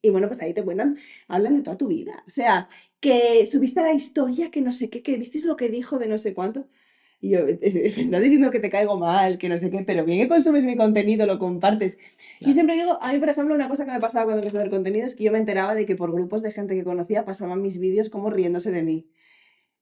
[0.00, 0.96] Y bueno, pues ahí te cuentan,
[1.28, 2.24] hablan de toda tu vida.
[2.26, 2.68] O sea,
[3.00, 6.18] que subiste la historia, que no sé qué, que visteis lo que dijo de no
[6.18, 6.66] sé cuánto.
[7.24, 9.84] Y yo, "Es- es- me estás diciendo que te caigo mal, que no sé qué,
[9.86, 11.96] pero bien que consumes mi contenido, lo compartes.
[11.96, 12.02] Yo
[12.40, 12.52] Claro.
[12.54, 14.70] siempre digo, a mí, por ejemplo, una cosa que me pasaba cuando empecé a hacer
[14.70, 17.62] contenido es que yo me enteraba de que por grupos de gente que conocía pasaban
[17.62, 19.08] mis vídeos como riéndose de mí.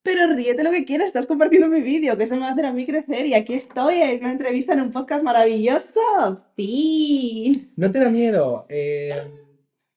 [0.03, 2.67] Pero ríete lo que quieras, estás compartiendo mi vídeo, que eso me va a hacer
[2.67, 3.25] a mí crecer.
[3.27, 6.01] Y aquí estoy en una entrevista en un podcast maravilloso.
[6.57, 7.71] Sí.
[7.77, 9.13] ¿No te da miedo eh,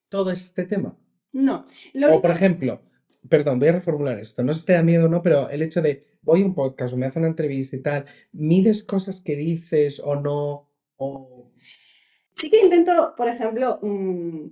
[0.10, 0.98] todo este tema?
[1.34, 2.82] No, lo O único- por ejemplo,
[3.30, 5.62] perdón, voy a reformular esto, no sé si te da miedo o no, pero el
[5.62, 9.22] hecho de voy a un podcast o me hace una entrevista y tal, mides cosas
[9.22, 11.52] que dices o no, o...
[12.34, 14.48] Sí que intento, por ejemplo, mm,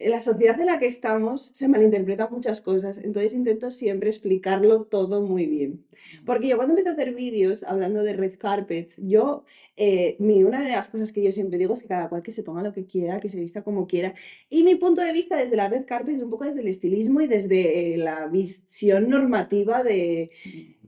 [0.00, 4.84] en la sociedad en la que estamos se malinterpretan muchas cosas, entonces intento siempre explicarlo
[4.84, 5.84] todo muy bien.
[6.24, 9.44] Porque yo cuando empecé a hacer vídeos hablando de red carpets, yo,
[9.76, 12.30] eh, mi, una de las cosas que yo siempre digo es que cada cual que
[12.30, 14.14] se ponga lo que quiera, que se vista como quiera.
[14.48, 17.20] Y mi punto de vista desde la red carpet es un poco desde el estilismo
[17.20, 20.30] y desde eh, la visión normativa de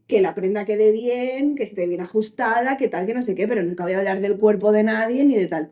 [0.06, 3.48] que la prenda quede bien, que esté bien ajustada, que tal, que no sé qué,
[3.48, 5.70] pero nunca voy a hablar del cuerpo de nadie ni de tal.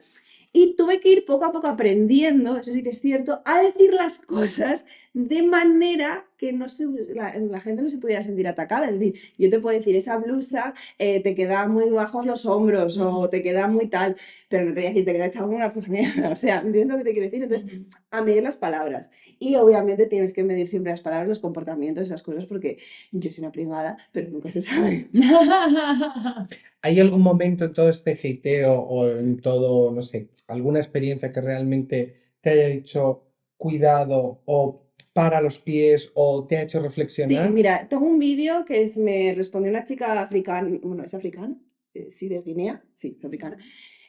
[0.53, 3.93] Y tuve que ir poco a poco aprendiendo, eso sí que es cierto, a decir
[3.93, 8.89] las cosas de manera que no se, la, la gente no se pudiera sentir atacada.
[8.89, 12.97] Es decir, yo te puedo decir, esa blusa eh, te queda muy bajos los hombros
[12.97, 14.17] o te queda muy tal,
[14.49, 16.31] pero no te voy a decir, te queda echado una puta mierda.
[16.31, 17.43] O sea, ¿entiendes lo que te quiero decir?
[17.43, 19.11] Entonces, a medir las palabras.
[19.39, 22.79] Y obviamente tienes que medir siempre las palabras, los comportamientos, esas cosas, porque
[23.13, 25.11] yo soy una privada, pero nunca se sabe.
[26.83, 31.43] ¿Hay algún momento en todo este hateo o en todo, no sé, alguna experiencia que
[31.43, 33.27] realmente te haya dicho
[33.59, 37.51] cuidado o para los pies o te ha hecho Sí, reflexionar?
[37.51, 41.57] mira, tengo un vídeo que es, me respondió una chica africana, bueno, ¿es africana?
[41.95, 43.57] Eh, sí, de Guinea, sí, africana.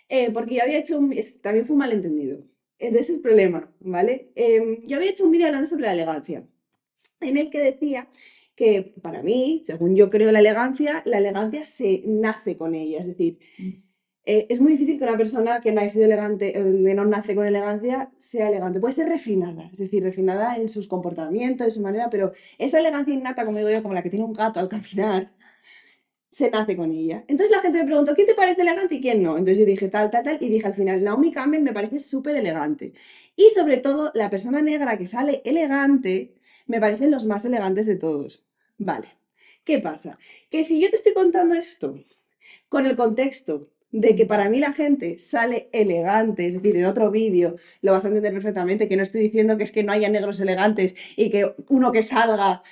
[0.09, 2.43] Eh, porque yo había hecho un, es- también fue un malentendido.
[2.79, 4.31] Entonces el problema, ¿vale?
[4.35, 6.45] Em, yo había hecho un vídeo hablando sobre la elegancia,
[7.21, 8.09] en el que decía
[8.55, 13.07] que para mí, según yo creo la elegancia, la elegancia se nace con ella, es
[13.07, 13.39] decir,
[14.25, 17.05] eh, es muy difícil que una persona que no haya sido elegante, eh, que no
[17.05, 18.79] nace con elegancia, sea elegante.
[18.79, 23.13] Puede ser refinada, es decir, refinada en sus comportamientos, en su manera, pero esa elegancia
[23.13, 25.31] innata, como digo yo, como la que tiene un gato al caminar,
[26.29, 27.25] se nace con ella.
[27.27, 29.31] Entonces la gente me preguntó, ¿quién te parece elegante y quién no?
[29.31, 32.35] Entonces yo dije tal, tal, tal, y dije al final, Naomi Campbell me parece súper
[32.37, 32.93] elegante.
[33.35, 36.35] Y sobre todo, la persona negra que sale elegante,
[36.67, 38.45] me parecen los más elegantes de todos.
[38.77, 39.09] Vale,
[39.65, 40.17] ¿qué pasa?
[40.49, 41.95] Que si yo te estoy contando esto
[42.69, 47.11] con el contexto de que para mí la gente sale elegante, es decir, en otro
[47.11, 50.09] vídeo lo vas a entender perfectamente, que no estoy diciendo que es que no haya
[50.09, 52.63] negros elegantes y que uno que salga,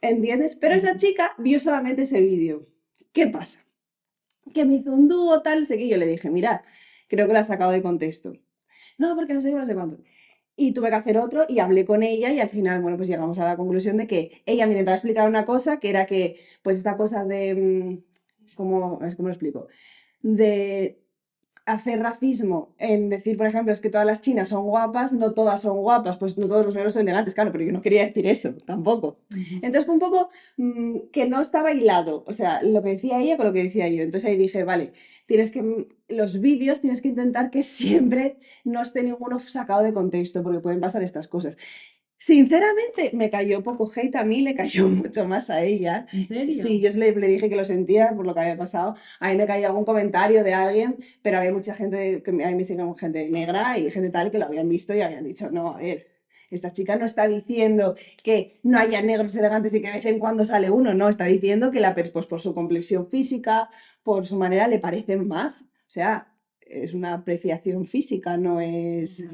[0.00, 0.56] ¿entiendes?
[0.56, 2.66] Pero esa chica vio solamente ese vídeo.
[3.12, 3.64] ¿Qué pasa?
[4.54, 6.64] Que me hizo un dúo tal, sé que yo le dije, mira,
[7.08, 8.32] creo que lo has sacado de contexto.
[8.98, 9.98] No, porque no sé qué, no sé cuánto.
[10.56, 13.38] Y tuve que hacer otro y hablé con ella y al final, bueno, pues llegamos
[13.38, 16.76] a la conclusión de que ella me intentaba explicar una cosa, que era que, pues
[16.76, 19.68] esta cosa de, mm, ¿cómo, es cómo lo explico?
[20.22, 20.98] De
[21.68, 25.60] hacer racismo en decir, por ejemplo, es que todas las chinas son guapas, no todas
[25.60, 28.26] son guapas, pues no todos los negros son elegantes, claro, pero yo no quería decir
[28.26, 29.18] eso, tampoco.
[29.56, 33.36] Entonces fue un poco mm, que no estaba hilado, o sea, lo que decía ella
[33.36, 34.02] con lo que decía yo.
[34.02, 34.92] Entonces ahí dije, vale,
[35.26, 39.92] tienes que, mm, los vídeos tienes que intentar que siempre no esté ninguno sacado de
[39.92, 41.56] contexto, porque pueden pasar estas cosas.
[42.18, 46.06] Sinceramente, me cayó poco hate a mí, le cayó mucho más a ella.
[46.12, 46.52] ¿En serio?
[46.52, 48.96] Sí, yo le, le dije que lo sentía por lo que había pasado.
[49.20, 52.54] A mí me cayó algún comentario de alguien, pero había mucha gente, que a mí
[52.54, 55.74] me siguen gente negra y gente tal que lo habían visto y habían dicho, no,
[55.74, 56.08] a ver,
[56.50, 60.18] esta chica no está diciendo que no haya negros elegantes y que de vez en
[60.18, 63.68] cuando sale uno, no, está diciendo que la, pues, por su complexión física,
[64.02, 65.62] por su manera, le parecen más.
[65.62, 69.24] O sea, es una apreciación física, no es...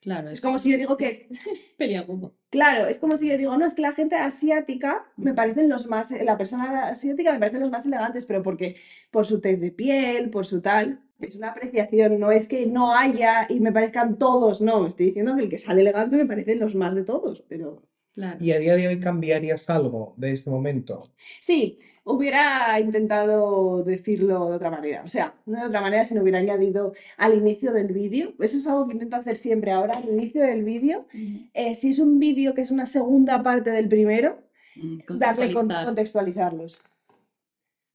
[0.00, 1.06] Claro, Es como si yo digo que...
[1.06, 2.34] es, es peliagudo.
[2.48, 5.86] Claro, es como si yo digo, no, es que la gente asiática me parecen los
[5.86, 8.76] más, la persona asiática me parecen los más elegantes, pero porque
[9.10, 12.96] por su tez de piel, por su tal, es una apreciación, no es que no
[12.96, 16.60] haya y me parezcan todos, no, estoy diciendo que el que sale elegante me parecen
[16.60, 17.82] los más de todos, pero
[18.12, 18.38] Claro.
[18.40, 21.04] ¿Y a día de hoy cambiarías algo de este momento?
[21.40, 26.38] sí, hubiera intentado decirlo de otra manera, o sea, no de otra manera, sino hubiera
[26.38, 30.42] añadido al inicio del vídeo, eso es algo que intento hacer siempre ahora, al inicio
[30.42, 31.06] del vídeo,
[31.54, 34.38] eh, si es un vídeo que es una segunda parte del primero,
[34.76, 35.84] Mm, darle con- contextualizar.
[35.86, 36.78] contextualizarlos.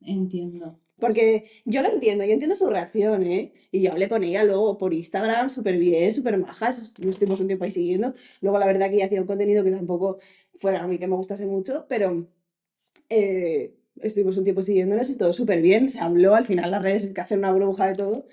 [0.02, 0.80] Entiendo.
[1.00, 3.54] Porque yo lo entiendo, yo entiendo su reacción, ¿eh?
[3.72, 7.48] Y yo hablé con ella luego por Instagram, súper bien, súper majas, nos estuvimos un
[7.48, 8.14] tiempo ahí siguiendo.
[8.42, 10.20] Luego la verdad que ella hacía un contenido que tampoco
[10.60, 12.28] fuera a mí que me gustase mucho, pero
[13.10, 17.04] eh, estuvimos un tiempo siguiéndonos y todo súper bien, se habló, al final las redes
[17.06, 18.28] es que hacen una bruja de todo,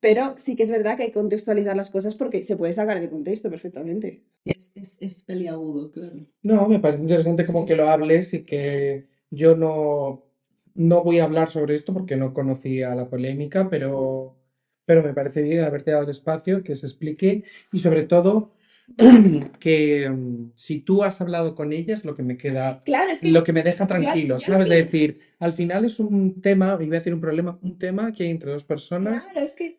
[0.00, 3.00] pero sí que es verdad que hay que contextualizar las cosas porque se puede sacar
[3.00, 4.24] de contexto perfectamente.
[4.44, 6.16] Es, es, es peliagudo, claro.
[6.42, 7.66] No, me parece interesante como Sí.
[7.66, 10.26] que lo hables y que yo no,
[10.74, 14.36] no voy a hablar sobre esto porque no conocía la polémica, pero,
[14.84, 18.52] pero me parece bien haberte dado el espacio, que se explique y sobre todo
[19.58, 23.20] que mm, si tú has hablado con ella es lo que me queda, Claro, es
[23.20, 24.68] que lo que me deja tranquilo, yo ¿sabes?
[24.68, 24.82] De sí.
[24.84, 28.30] decir, al final es un tema, iba a decir un problema, un tema que hay
[28.30, 29.78] entre dos personas, claro, es que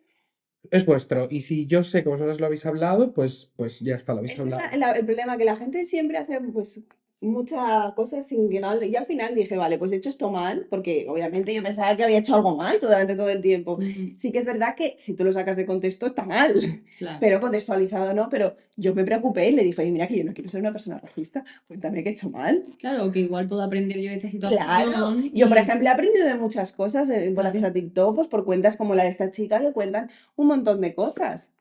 [0.71, 4.13] es vuestro y si yo sé que vosotros lo habéis hablado, pues, pues ya está,
[4.13, 4.63] lo habéis Es hablado.
[4.71, 6.81] la- la- el problema que la gente siempre hace pues
[7.21, 10.67] muchas cosas sin que no- y al final dije, vale, pues he hecho esto mal,
[10.69, 13.79] porque obviamente yo pensaba que había hecho algo mal durante todo el tiempo.
[14.15, 17.17] Sí que es verdad que si tú lo sacas de contexto está mal, Claro.
[17.19, 20.33] pero contextualizado no, pero yo me preocupé y le dije, oye, mira que yo no
[20.33, 22.61] quiero ser una persona racista, cuéntame qué he hecho mal.
[22.79, 25.31] Claro, que igual puedo aprender yo de esta Claro, situación.
[25.33, 28.77] yo por ejemplo he aprendido de muchas cosas eh, gracias a TikTok, pues por cuentas
[28.77, 31.51] como la de esta chica que cuentan un montón de cosas.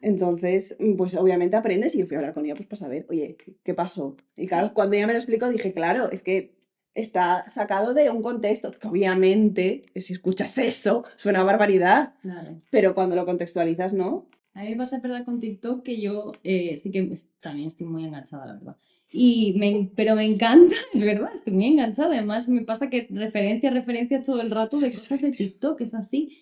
[0.00, 3.36] Entonces, pues obviamente aprendes y yo fui a hablar con ella pues para saber, oye,
[3.36, 4.16] ¿qué, qué pasó?
[4.36, 6.56] Y claro, cuando ella me lo explicó dije, claro, es que
[6.94, 12.60] está sacado de un contexto, que obviamente, si escuchas eso, suena a barbaridad, Claro.
[12.70, 14.26] pero cuando lo contextualizas, ¿no?
[14.54, 17.08] A mí me pasa verdad con TikTok que yo eh, sí que
[17.40, 18.76] también estoy muy enganchada, la verdad.
[19.12, 22.14] Y me, pero me encanta, es verdad, estoy muy enganchada.
[22.14, 26.36] Además, me pasa que referencias, referencias todo el rato de cosas de TikTok, es así.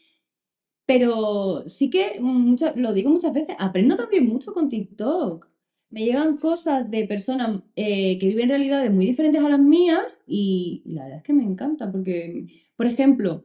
[0.86, 5.48] Pero sí que, mucho- lo digo muchas veces, aprendo también mucho con TikTok.
[5.90, 10.82] Me llegan cosas de personas eh, que viven realidades muy diferentes a las mías y,
[10.86, 12.46] la verdad es que me encanta porque,
[12.76, 13.44] por ejemplo,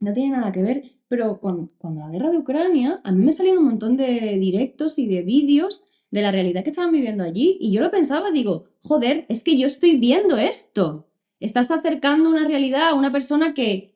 [0.00, 1.70] no tiene nada que ver, pero cuando
[2.00, 5.84] la guerra de Ucrania, a mí me salían un montón de directos y de vídeos
[6.10, 9.56] de la realidad que estaban viviendo allí y yo lo pensaba, digo, joder, es que
[9.58, 11.06] yo estoy viendo esto.
[11.40, 13.93] Estás acercando una realidad a una persona que,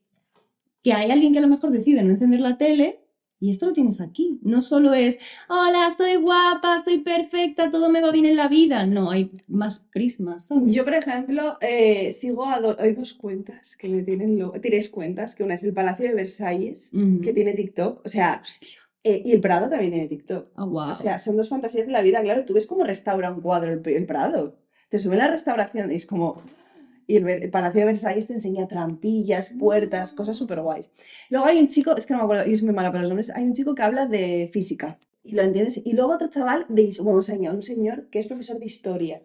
[0.88, 3.01] que hay alguien que a lo mejor decide no encender la tele
[3.40, 4.40] y esto lo tienes aquí.
[4.42, 8.85] No solo es, hola, soy guapa, soy perfecta, todo me va bien en la vida.
[8.87, 10.72] No, hay más prismas, ¿sabes?
[10.72, 14.88] Yo, por ejemplo, eh, sigo a do- hay dos cuentas que me tienen loca, tres
[14.90, 16.90] cuentas, que una es el Palacio de Versalles,
[17.22, 18.42] que tiene TikTok, o sea,
[19.05, 20.51] eh, y el Prado también tiene TikTok.
[20.57, 20.90] Ah, guau.
[20.90, 22.44] O sea, son dos fantasías de la vida, claro.
[22.44, 24.57] Tú ves cómo restaura un cuadro el, el Prado.
[24.88, 26.42] Te sube la restauración y es como...
[27.09, 30.90] Y el, el Palacio de Versalles te enseña trampillas, puertas, cosas súper guays.
[31.31, 33.09] Luego hay un chico, es que no me acuerdo, yo soy muy mala para los
[33.11, 34.99] nombres, hay un chico que habla de física.
[35.25, 35.83] Y lo entiendes.
[35.85, 39.23] Y luego otro chaval, de, bueno, un señor, un señor que es profesor de historia.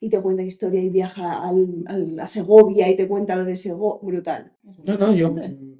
[0.00, 3.56] Y te cuenta historia y viaja al- al- a Segovia y te cuenta lo de
[3.56, 3.98] Segovia.
[4.02, 4.52] Brutal.
[4.84, 5.77] No, no, yo mm,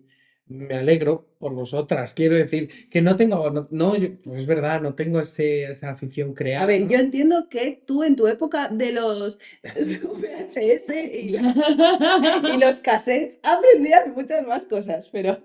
[0.49, 2.15] me alegro por vosotras.
[2.15, 6.35] Quiero decir que no tengo, no, no, yo- es verdad, no tengo ese, esa afición
[6.35, 6.65] creada.
[6.65, 11.37] A ver, yo entiendo que tú en tu época de los VHS y,
[12.55, 15.39] y los cassettes aprendías muchas más cosas, pero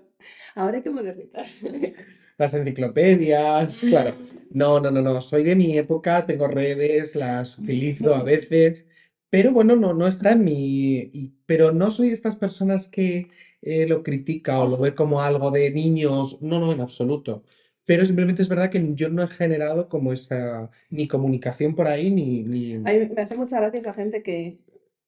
[0.54, 1.94] ahora hay que modernizarse.
[2.38, 4.14] Las enciclopedias, claro.
[4.50, 5.20] No, no, no, no.
[5.20, 8.86] Soy de mi época, tengo redes, las utilizo a veces,
[9.30, 11.34] pero bueno, no, no está en mi.
[11.46, 13.28] pero no soy estas personas que
[13.64, 16.40] eh, lo critica o lo ve como algo de niños.
[16.42, 17.42] No, no, en absoluto.
[17.86, 22.10] Pero simplemente es verdad que yo no he generado como esa ni comunicación por ahí,
[22.10, 22.74] ni, ni...
[22.76, 24.58] A mí me hace mucha gracia esa gente que...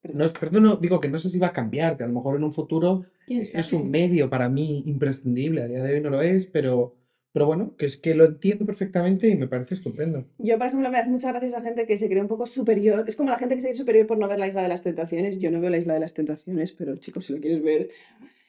[0.03, 2.13] No, es- perdón, no, digo que no sé si va a cambiar, que a lo
[2.13, 5.63] mejor en un futuro ¿Quién es, un medio para mí imprescindible.
[5.63, 6.95] A día de hoy no lo es, pero,
[7.33, 10.27] pero bueno, que es que lo entiendo perfectamente y me parece estupendo.
[10.39, 13.05] Yo, por ejemplo, me hace mucha gracia esa gente que se cree un poco superior.
[13.09, 14.83] Es como la gente que se cree superior por no ver la Isla de las
[14.83, 15.39] Tentaciones.
[15.39, 17.91] Yo no veo la Isla de las Tentaciones, pero chicos, si lo quieres ver...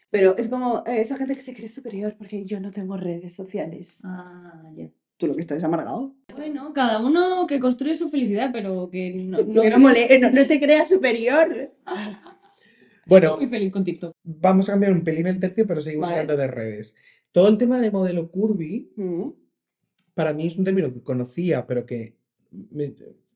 [0.09, 3.33] Pero es como eh, esa gente que se cree superior porque yo no tengo redes
[3.35, 4.01] sociales.
[4.05, 4.89] Ah, ya.
[5.17, 6.13] Tú lo que estás amargado.
[6.35, 10.19] Bueno, cada uno que construye su felicidad, pero que no, No, que no mole- eh,
[10.19, 11.71] no- no te creas superior.
[13.09, 14.13] Bueno, Estoy muy feliz con TikTok.
[14.21, 16.19] vamos a cambiar un pelín el tercio, pero seguimos Vale.
[16.19, 16.93] hablando de redes.
[17.31, 19.29] Todo el tema de modelo curvy, Mm.
[20.13, 22.17] para mí es un término que conocía, pero que
[22.51, 22.93] me-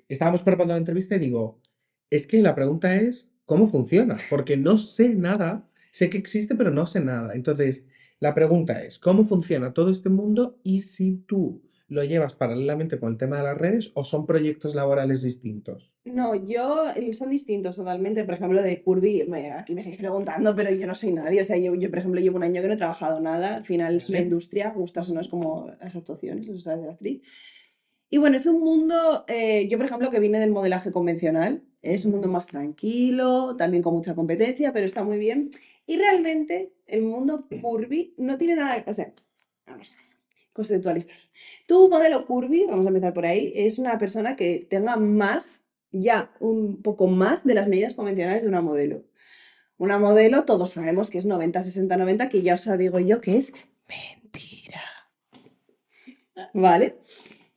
[0.10, 1.62] estábamos preparando la entrevista y digo,
[2.10, 4.18] es que la pregunta es, ¿cómo funciona?
[4.30, 7.36] Porque no sé nada, sé que existe, pero no sé nada.
[7.36, 7.86] Entonces,
[8.20, 13.12] la pregunta es, ¿cómo funciona todo este mundo y si tú lo llevas paralelamente con
[13.12, 15.94] el tema de las redes o son proyectos laborales distintos?
[16.06, 18.24] No, yo eh, son distintos totalmente.
[18.24, 21.42] Por ejemplo, de Curvy, me- aquí me estáis preguntando, pero yo no soy nadie.
[21.42, 23.56] O sea, yo, yo, por ejemplo, llevo un año que no he trabajado nada.
[23.56, 26.88] Al final es una industria, gustas o no, es como las actuaciones, los estados de
[26.88, 27.22] la actriz.
[28.10, 32.06] Y bueno, es un mundo, eh, yo por ejemplo, que vine del modelaje convencional, es
[32.06, 35.50] un mundo más tranquilo, también con mucha competencia, pero está muy bien.
[35.86, 39.14] Y realmente el mundo curvy no tiene nada, o sea,
[39.66, 39.88] a ver,
[40.54, 41.12] conceptualizar.
[41.68, 46.32] Tu modelo curvy, vamos a empezar por ahí, es una persona que tenga más, ya
[46.40, 49.04] un poco más de las medidas convencionales de una modelo.
[49.78, 53.38] Una modelo, todos sabemos que es 90, 60, 90, que ya os digo yo que
[53.38, 53.52] es
[53.88, 54.82] mentira.
[56.54, 56.98] ¿Vale?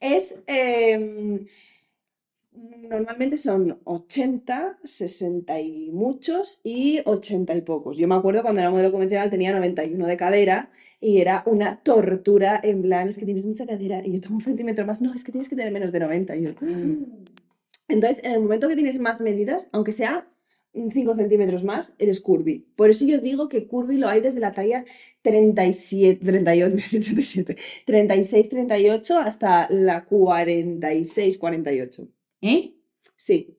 [0.01, 1.47] Es, em,
[2.91, 7.97] normalmente son 80, 60 y muchos y 80 y pocos.
[7.99, 12.61] Yo me acuerdo cuando era modelo convencional tenía 91 de cadera y era una tortura
[12.63, 15.25] en plan, es que tienes mucha cadera y yo tengo un centímetro más, no, es
[15.25, 16.37] que tienes que tener menos de 90.
[16.37, 17.05] Y yo, "Mm".
[17.89, 20.29] Entonces, en el momento que tienes más medidas, aunque sea
[20.91, 22.67] 5 centímetros más, eres curvy.
[22.77, 24.85] Por eso yo digo que curvy lo hay desde la talla
[25.23, 27.57] 37, 38, 37,
[27.87, 32.09] 36, 38 hasta la 46, 48.
[32.45, 32.75] ¿Eh?
[33.17, 33.57] Sí,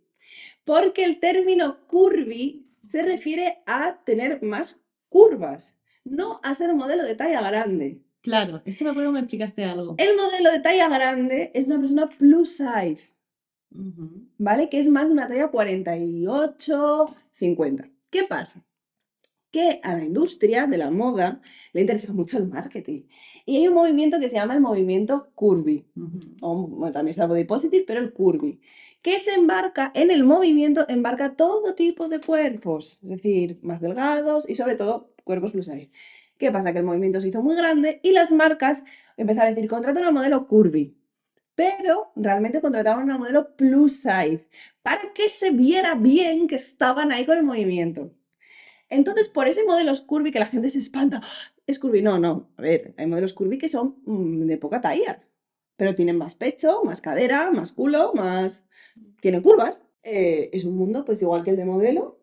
[0.63, 4.79] porque el término curvy se refiere a tener más
[5.09, 8.03] curvas, no a ser un modelo de talla grande.
[8.21, 9.95] Claro, esto me acuerdo que me explicaste algo.
[9.97, 13.11] El modelo de talla grande es una persona plus size.
[14.37, 14.69] ¿vale?
[14.69, 17.89] Que es más de una talla 48, 50.
[18.11, 18.63] ¿Qué pasa?
[19.55, 21.39] Que a la industria de la moda
[21.71, 23.03] le interesa mucho el marketing.
[23.45, 25.85] Y hay un movimiento que se llama el movimiento curvy.
[25.95, 26.19] Ujú.
[26.41, 28.59] o, bueno, también está body positive, pero el curvy,
[29.01, 34.49] que se embarca en el movimiento, embarca todo tipo de cuerpos, es decir, más delgados
[34.49, 35.89] y sobre todo cuerpos plus size.
[36.37, 36.73] ¿Qué pasa?
[36.73, 38.83] Que el movimiento se hizo muy grande y las marcas
[39.15, 40.97] empezaron a decir, contrata una modelo curvy,
[41.55, 44.49] pero realmente contrataban una modelo plus size
[44.83, 48.11] para que se viera bien que estaban ahí con el movimiento.
[48.89, 51.53] Entonces, por ese modelo curvy que la gente se espanta, "¡Ah!
[51.67, 52.01] es curvy.
[52.01, 55.21] No, no, a ver, hay modelos curvy que son mm, de poca talla
[55.77, 58.65] pero tienen más pecho, más cadera, más culo, más...
[59.19, 59.83] tienen curvas.
[60.03, 62.19] Eh, es un mundo pues igual que el de modelo.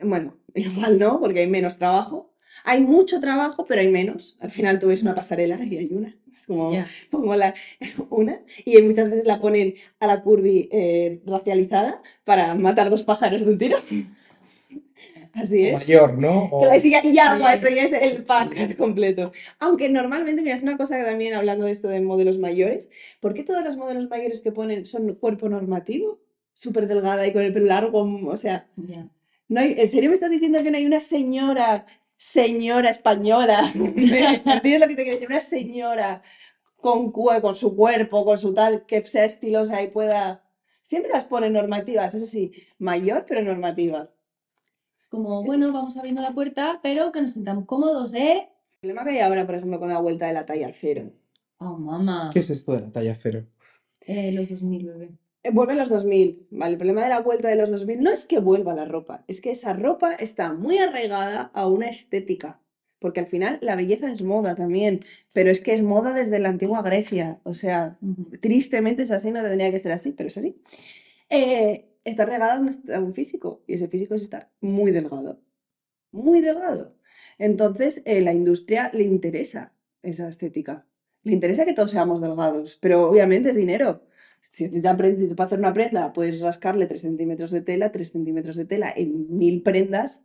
[0.00, 2.34] Bueno, igual no, porque hay menos trabajo.
[2.64, 4.36] Hay mucho trabajo, pero hay menos.
[4.40, 6.16] Al final tú ves una pasarela y hay una.
[6.34, 6.72] Es como,
[7.10, 7.54] pongo la,
[8.10, 13.44] una y muchas veces la ponen a la curvy eh, racializada para matar dos pájaros
[13.44, 13.78] de un tiro.
[15.34, 15.88] Así O es.
[15.88, 16.44] mayor, ¿no?
[16.52, 17.12] O- y ya, Sí.
[17.40, 19.32] pues, eso ya es el pack completo.
[19.58, 23.34] Aunque normalmente, mira, es una cosa que también hablando de esto de modelos mayores, ¿por
[23.34, 26.20] qué todos los modelos mayores que ponen son cuerpo normativo?
[26.54, 29.08] Súper delgada y con el pelo largo, o sea, Ya.
[29.48, 31.86] no hay- ¿en serio me estás diciendo que no hay una señora,
[32.18, 33.72] señora española?
[33.74, 35.28] ¿Entiendes lo que te quiero decir?
[35.28, 36.22] Una señora
[36.76, 40.44] con, con su cuerpo, con su tal, que sea estilosa y pueda...
[40.82, 44.10] Siempre las ponen normativas, eso sí, mayor pero normativa.
[45.02, 48.48] Es como, bueno, vamos abriendo la puerta, pero que nos sintamos cómodos, ¿eh?
[48.74, 51.10] El problema que hay ahora, por ejemplo, con la vuelta de la talla cero.
[51.58, 52.30] Oh, mamá.
[52.32, 53.44] ¿Qué es esto de la talla cero?
[54.02, 55.10] Eh, los 2000, bebé.
[55.42, 56.74] Eh, Vuelven los 2000, ¿vale?
[56.74, 59.40] El problema de la vuelta de los 2000 no es que vuelva la ropa, es
[59.40, 62.60] que esa ropa está muy arraigada a una estética.
[63.00, 66.48] Porque al final la belleza es moda también, pero es que es moda desde la
[66.48, 67.40] antigua Grecia.
[67.42, 67.98] O sea,
[68.40, 70.54] tristemente es así, no tendría que ser así, pero es así.
[71.28, 75.40] Eh, está arraigada a un, físico, y ese físico es estar muy delgado.
[76.10, 76.96] Muy delgado.
[77.38, 79.72] Entonces, eh, la industria le interesa
[80.02, 80.86] esa estética.
[81.22, 84.02] Le interesa que todos seamos delgados, pero obviamente es dinero.
[84.40, 88.56] Si te aprendes, para hacer una prenda, puedes rascarle 3 centímetros de tela, 3 centímetros
[88.56, 90.24] de tela en mil prendas,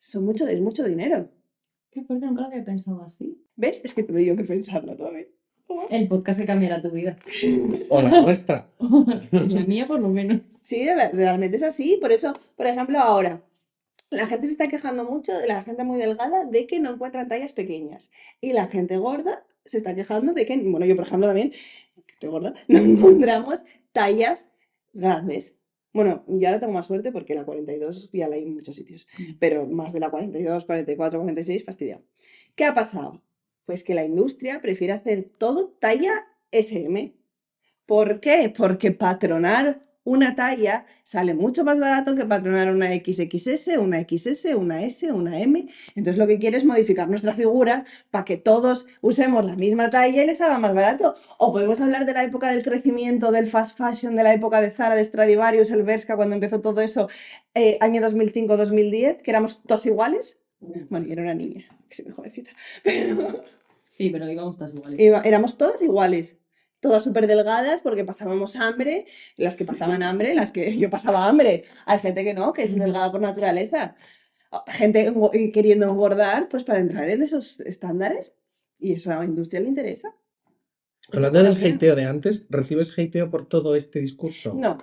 [0.00, 1.30] son mucho, es mucho dinero.
[1.90, 3.44] Qué fuerte, nunca lo había pensado así.
[3.56, 3.80] ¿Ves?
[3.84, 5.26] Es que te yo que pensarlo todavía.
[5.90, 7.16] El podcast que cambiará tu vida.
[7.88, 8.68] O la nuestra.
[9.32, 10.42] La mía, por lo menos.
[10.48, 11.98] Sí, re- realmente es así.
[12.00, 13.42] Por eso, por ejemplo, ahora,
[14.10, 17.28] la gente se está quejando mucho de la gente muy delgada de que no encuentran
[17.28, 18.10] tallas pequeñas.
[18.40, 22.12] Y la gente gorda se está quejando de que, bueno, yo por ejemplo también, que
[22.12, 24.48] estoy gorda, no encontramos tallas
[24.92, 25.56] grandes.
[25.92, 29.06] Bueno, yo ahora tengo más suerte porque la 42 ya la hay en muchos sitios,
[29.18, 29.32] Mm.
[29.40, 32.02] pero más de la 42, 44, 46, fastidiado.
[32.54, 33.22] ¿Qué ha pasado?
[33.66, 37.14] Pues que la industria prefiere hacer todo talla SM.
[37.84, 38.52] ¿Por qué?
[38.56, 44.84] Porque patronar una talla sale mucho más barato que patronar una XXS, una XS, una
[44.84, 45.66] S, una M.
[45.96, 50.22] Entonces lo que quiere es modificar nuestra figura para que todos usemos la misma talla
[50.22, 51.16] y les salga más barato.
[51.38, 54.70] O podemos hablar de la época del crecimiento, del fast fashion, de la época de
[54.70, 57.08] Zara, de Stradivarius, el Bershka, cuando empezó todo eso,
[57.54, 60.38] eh, año 2005-2010, que éramos todos iguales.
[60.60, 62.52] Bueno, yo era una niña, que soy muy jovencita,
[62.84, 63.55] pero...
[63.96, 65.00] Sí, pero íbamos todas iguales.
[65.00, 66.38] Iba- éramos todas iguales,
[66.80, 71.64] todas súper delgadas porque pasábamos hambre, las que pasaban hambre, las que yo pasaba hambre.
[71.86, 73.96] Hay gente que no, que es delgada por naturaleza.
[74.52, 75.12] Ah, Gente
[75.52, 78.34] queriendo engordar, pues para entrar en esos estándares.
[78.78, 80.14] Y eso a la industria le interesa.
[81.12, 84.52] Hablando del hateo de antes, ¿recibes hateo por todo este discurso?
[84.54, 84.76] No,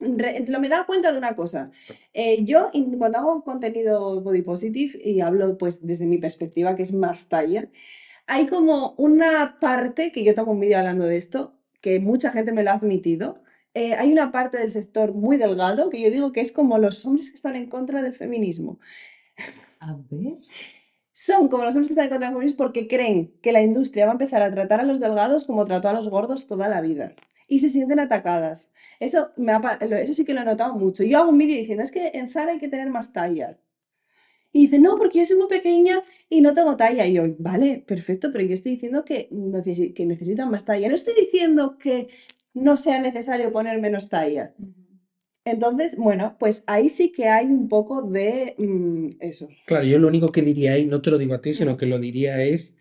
[0.00, 1.70] re- lo me he dado cuenta de una cosa.
[2.12, 6.82] Eh, yo, in- cuando hago contenido body positive y hablo pues desde mi perspectiva, que
[6.82, 7.68] es más talla,
[8.26, 12.52] hay como una parte, que yo tengo un vídeo hablando de esto, que mucha gente
[12.52, 13.42] me lo ha admitido.
[13.74, 17.04] eh, hay una parte del sector muy delgado que yo digo que es como los
[17.06, 18.78] hombres que están en contra del feminismo.
[19.80, 20.38] A ver.
[21.12, 24.06] Son como los hombres que están en contra del feminismo porque creen que la industria
[24.06, 26.80] va a empezar a tratar a los delgados como trató a los gordos toda la
[26.80, 27.14] vida.
[27.48, 28.72] Y se sienten atacadas.
[29.00, 31.04] Eso, me ha eso sí que lo he notado mucho.
[31.04, 33.58] Yo hago un vídeo diciendo, es que en Zara hay que tener más talla.
[34.52, 37.06] Y dice, no, porque yo soy muy pequeña y no tengo talla.
[37.06, 39.28] Y yo, vale, perfecto, pero yo estoy diciendo que,
[39.94, 40.88] que necesitan más talla.
[40.88, 42.08] No estoy diciendo que
[42.54, 44.54] no sea necesario poner menos talla.
[45.44, 49.48] Entonces, bueno, pues ahí sí que hay un poco de mm, eso.
[49.66, 51.86] Claro, yo lo único que diría ahí, no te lo digo a ti, sino que
[51.86, 52.76] lo diría es,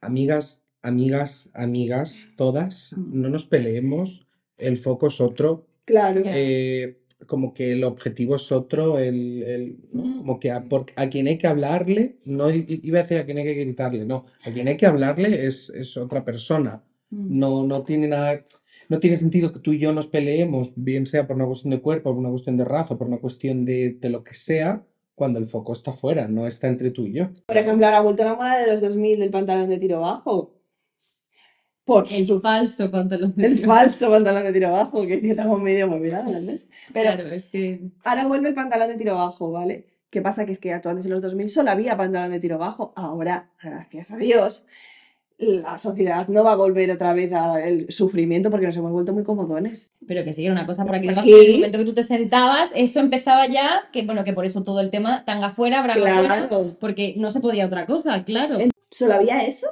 [0.00, 3.22] amigas, amigas, amigas, todas, Mm.
[3.22, 4.26] no nos peleemos,
[4.58, 6.22] el foco es otro, Claro.
[6.24, 10.18] Eh, como que el objetivo es otro, el, el- ¿no?
[10.18, 13.38] Como que a, por- a quien hay que hablarle, no iba a decir a quien
[13.38, 17.38] hay que gritarle, no, a quien hay que hablarle es, es otra persona, Mm.
[17.38, 18.42] no, no tiene nada,
[18.88, 21.80] no tiene sentido que tú y yo nos peleemos, bien sea por una cuestión de
[21.80, 25.38] cuerpo, por una cuestión de raza, por una cuestión de, de lo que sea, cuando
[25.38, 27.28] el foco está fuera, no está entre tú y yo.
[27.46, 30.55] Por ejemplo, ahora ha vuelto la moda de los 2000 del pantalón de tiro bajo.
[31.86, 33.68] Por El su- falso pantalón de el tiro.
[33.72, 36.66] falso pantalón de tiro bajo, que estamos medio movida, ¿entendés?
[36.92, 37.80] Pero Claro, es que.
[38.04, 39.86] ahora vuelve el pantalón de tiro bajo, ¿vale?
[40.10, 40.44] ¿Qué pasa?
[40.44, 42.92] Que es que antes en los 2000 solo había pantalón de tiro bajo.
[42.96, 44.66] Ahora, gracias a Dios,
[45.38, 49.22] la sociedad no va a volver otra vez al sufrimiento porque nos hemos vuelto muy
[49.24, 49.92] comodones.
[50.08, 51.26] Pero que sí, era una cosa por aquí debajo.
[51.28, 54.64] En el momento que tú te sentabas, eso empezaba ya, que bueno, que por eso
[54.64, 56.76] todo el tema tanga afuera, braga afuera, Claro.
[56.80, 58.58] porque no se podía otra cosa, claro.
[58.90, 59.66] Solo había eso.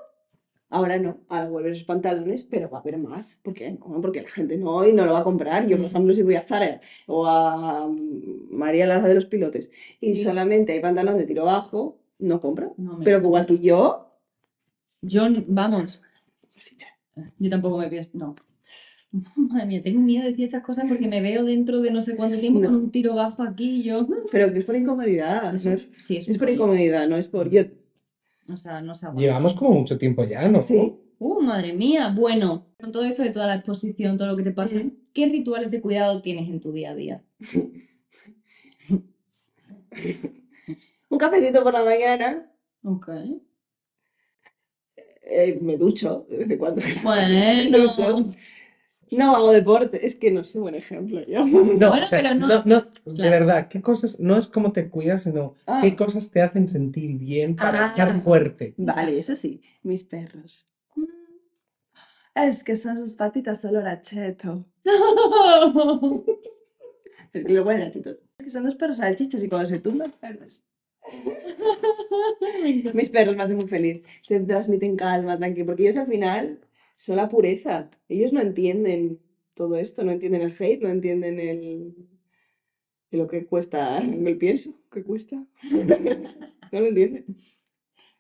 [0.70, 3.38] Ahora no, ahora vuelven esos pantalones, pero va a haber más.
[3.42, 4.00] ¿Por qué no?
[4.00, 5.66] Porque la gente no y no lo va a comprar.
[5.66, 5.88] Yo, por Mm.
[5.88, 10.24] ejemplo, si voy a Zara o a mm, María Laza de los Pilotes y Sí.
[10.24, 12.74] solamente hay pantalón de tiro bajo, no compro.
[12.76, 14.00] No Pero que igual que yo,
[15.02, 16.00] Yo, vamos,
[17.38, 18.34] yo tampoco me pienso, no.
[19.36, 22.16] Madre mía, tengo miedo de decir estas cosas porque me veo dentro de no sé
[22.16, 22.66] cuánto tiempo No.
[22.68, 24.08] con un tiro bajo aquí y yo.
[24.32, 25.54] pero que es por incomodidad.
[25.54, 27.62] Eso- no es, sí, es, es por incomodidad, no es por yo.
[28.53, 29.22] O sea, no se aguanta.
[29.22, 30.61] Llevamos como mucho tiempo ya, ¿no?
[30.61, 30.95] Sí.
[31.18, 32.12] Uh, madre mía.
[32.14, 34.80] Bueno, con todo esto de toda la exposición, todo lo que te pasa.
[35.12, 37.22] ¿qué rituales de cuidado tienes en tu día a día?
[41.09, 42.51] Un cafecito por la mañana,
[42.82, 43.09] Ok.
[45.22, 46.82] eh, me ducho de vez en cuando.
[47.03, 47.70] Bueno.
[47.86, 48.34] Ducho.
[49.11, 51.44] No hago deporte, es que no soy buen ejemplo yo.
[51.46, 51.50] No,
[51.90, 53.30] Bueno, o sea, pero no- no, no, de Claro.
[53.30, 54.20] verdad, ¿qué cosas?
[54.20, 55.80] No es cómo te cuidas, sino Ah.
[55.82, 57.86] qué cosas te hacen sentir bien para Ah.
[57.86, 58.74] estar fuerte.
[58.76, 60.66] Vale, eso sí, mis perros.
[60.96, 61.05] Mm.
[62.34, 64.64] Es que son sus patitas olor a cheto.
[67.32, 68.11] Es que lo bueno, cheto.
[68.38, 70.62] Es que son dos perros salchichas y cuando se tumban, perros.
[72.94, 74.02] Mis perros me hacen muy feliz.
[74.26, 75.66] Te transmiten calma, tranquilo.
[75.66, 76.61] Porque ellos al final
[76.97, 77.90] son la pureza.
[78.09, 79.20] Ellos no entienden
[79.55, 81.64] todo esto, no entienden el hate, no entienden el.
[81.64, 81.95] el
[83.11, 84.74] lo que cuesta el pienso.
[84.92, 85.47] ¿Qué cuesta?
[86.72, 87.26] No lo entienden.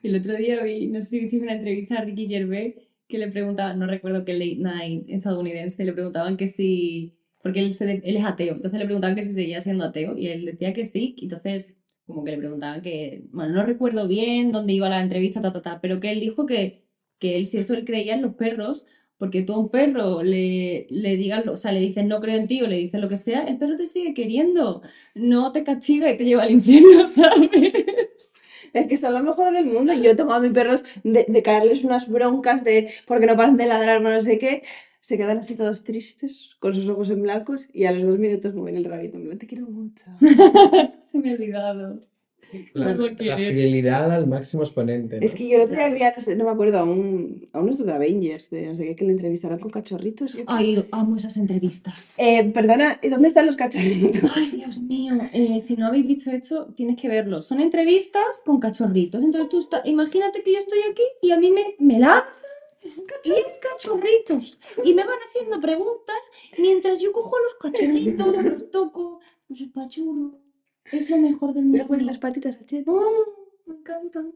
[0.00, 2.76] El otro día vi, no sé si viste una entrevista a Ricky Gervais
[3.08, 7.72] que le preguntaban, no recuerdo qué late night estadounidense, le preguntaban que si, porque él,
[7.72, 10.72] se él es ateo, entonces le preguntaban que si seguía siendo ateo y él decía
[10.72, 11.74] que sí, entonces
[12.06, 15.62] como que le preguntaban que, bueno, no recuerdo bien dónde iba la entrevista, ta, ta,
[15.62, 16.83] ta, pero que él dijo que,
[17.24, 18.84] que él si eso él creía en los perros,
[19.16, 22.46] porque tú a un perro le, le digas, o sea, le dices no creo en
[22.46, 24.82] ti o le dices lo que sea, el perro te sigue queriendo,
[25.14, 27.50] no te castiga y te lleva al infierno, ¿sabes?
[28.74, 29.94] Es que son lo mejor del mundo.
[29.94, 33.66] Yo tengo a mis perros de, de caerles unas broncas de porque no paran de
[33.66, 34.62] ladrar, no sé qué.
[35.00, 38.54] Se quedan así todos tristes, con sus ojos en blancos, y a los dos minutos
[38.54, 39.16] mueven el rabito.
[39.16, 40.04] En plan, te quiero mucho.
[41.00, 42.00] Se me ha olvidado.
[42.74, 42.84] La,
[43.24, 45.20] la fidelidad al máximo exponente.
[45.20, 45.26] ¿no?
[45.26, 47.48] Es que yo el otro día vi, a- no, sé, no me acuerdo, a, un,
[47.52, 50.32] a unos de Avengers, de no sé qué, que le entrevistaron con cachorritos.
[50.34, 52.16] Yo- Ay, amo esas entrevistas.
[52.18, 54.30] Eh, perdona, ¿y dónde están los cachorritos?
[54.36, 55.14] Ay, Dios mío.
[55.32, 57.42] Eh, si no habéis visto esto, tienes que verlo.
[57.42, 59.22] Son entrevistas con cachorritos.
[59.22, 62.24] Entonces tú estás, imagínate que yo estoy aquí y a mí me, me lanzan
[63.24, 66.16] 10 cachorritos y me van haciendo preguntas
[66.58, 70.30] mientras yo cojo a los cachorritos, los toco, los apachurro.
[70.92, 71.86] Es lo mejor del mundo.
[71.86, 72.84] ponen las patitas a Chet.
[72.86, 74.32] Oh, me encantan.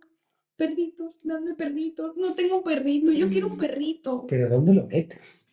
[0.56, 2.16] Perritos, dame perritos.
[2.16, 4.26] No tengo perrito, yo quiero un perrito.
[4.28, 5.50] Pero ¿dónde lo metes?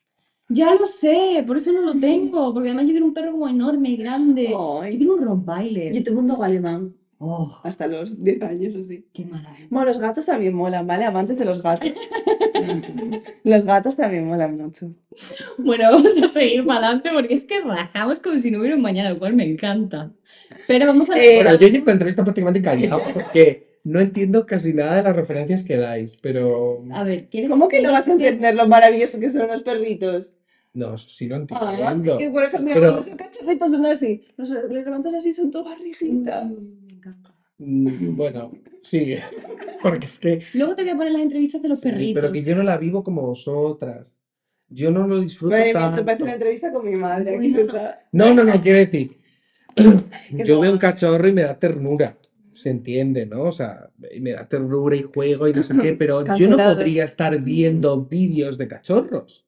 [0.50, 3.48] Ya lo sé, por eso no lo tengo, porque además yo quiero un perro como
[3.48, 4.50] enorme, grande.
[4.50, 5.94] Yo quiero un Rottweiler.
[5.94, 6.96] yo tengo un dogo alemán.
[7.18, 9.06] Oh, hasta los 10 años o así.
[9.14, 9.68] qué maravilla.
[9.70, 11.06] Bueno, los gatos también molan, ¿vale?
[11.06, 11.94] Amantes de los gatos.
[13.44, 14.92] los gatos también molan mucho.
[15.58, 18.82] Bueno, vamos a seguir para adelante porque es que rajamos como si no hubiera un
[18.82, 20.12] mañana, lo cual me encanta.
[20.68, 21.24] Pero vamos a ver.
[21.24, 25.16] Eh, Bueno, yo llevo la entrevista prácticamente callado porque no entiendo casi nada de las
[25.16, 29.20] referencias que dais, pero a ver, ¿quieres ¿Cómo que no vas a entender lo maravilloso
[29.20, 30.34] que son los perritos?
[30.74, 32.18] no, sí lo Ah, entiendo.
[32.18, 34.26] que por ejemplo, Pero- cuando son cachorritos son así.
[34.36, 36.44] Los le levantas así, son todo barriguita.
[36.44, 36.62] Me encanta.
[36.62, 36.85] Mm,
[37.58, 38.52] Bueno,
[38.82, 39.16] sí,
[39.82, 42.22] porque es que Luego te voy a poner las entrevistas de los sí, perritos.
[42.22, 44.20] pero que yo no la vivo como vosotras.
[44.68, 47.38] Yo no lo disfruto Madre mía, esto parece una entrevista con mi madre.
[47.38, 47.64] Aquí no.
[48.12, 49.20] No, no, no, quiero decir,
[50.32, 52.18] yo veo un cachorro y me da ternura,
[52.54, 53.44] se entiende, ¿no?
[53.44, 56.58] O sea, y me da ternura y juego y no sé qué, pero yo no
[56.58, 59.48] podría estar viendo vídeos de cachorros.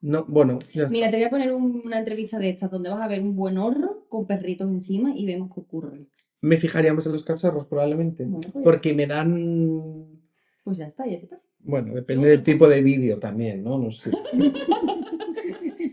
[0.00, 0.92] No, bueno, ya está.
[0.92, 3.34] Mira, te voy a poner un- una entrevista de estas donde vas a ver un
[3.34, 6.06] buen horro con perritos encima y vemos qué ocurre.
[6.44, 10.20] Me fijaría más en los cachorros probablemente, Bueno, pues, porque me dan...
[10.62, 11.40] pues ya está, ya está.
[11.60, 13.78] Bueno, depende del tipo de vídeo también, ¿no?
[13.78, 14.10] No sé.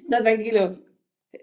[0.10, 0.76] No, tranquilo.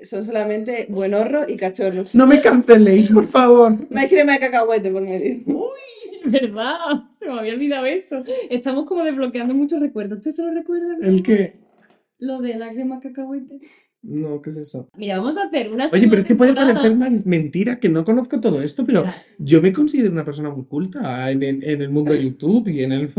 [0.03, 2.15] Son solamente buen horro y cachorros.
[2.15, 3.79] No me canceléis, por favor.
[3.91, 5.43] No hay crema de cacahuete por medio.
[6.27, 6.77] ¿Verdad?
[7.19, 8.23] Se me había olvidado eso.
[8.51, 10.21] Estamos como desbloqueando muchos recuerdos.
[10.21, 10.99] ¿Tú eso lo recuerdas?
[11.01, 11.55] ¿El qué?
[12.19, 13.59] Lo de la crema cacahuete.
[14.03, 14.89] No, ¿qué es eso?
[14.97, 16.95] Mira, vamos a hacer una Oye, pero es que puede parecer
[17.25, 19.17] mentira que no conozco todo esto, pero Claro.
[19.39, 22.83] yo me considero una persona muy culta en, en- en el mundo de YouTube y
[22.85, 23.11] en el...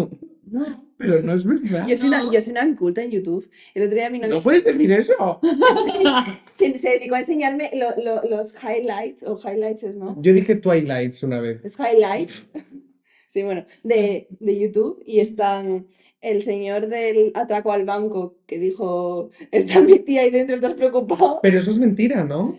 [0.46, 0.90] No.
[0.98, 1.88] Pero no es verdad.
[1.88, 3.50] Yo soy, una, yo soy una inculta en YouTube.
[3.74, 5.40] El otro día mi novio No puedes decir eso.
[6.54, 10.22] se, se dedicó a enseñarme lo- lo- los highlights, o highlights es, ¿no?
[10.22, 11.62] Yo dije Twilights una vez.
[11.64, 12.46] Es highlights.
[13.32, 15.04] Sí, bueno, de, de YouTube.
[15.06, 15.86] Y están
[16.22, 21.40] el señor del atraco al banco que dijo: Está mi tía ahí dentro, ¿estás preocupado?
[21.42, 22.58] Pero eso es mentira, ¿no?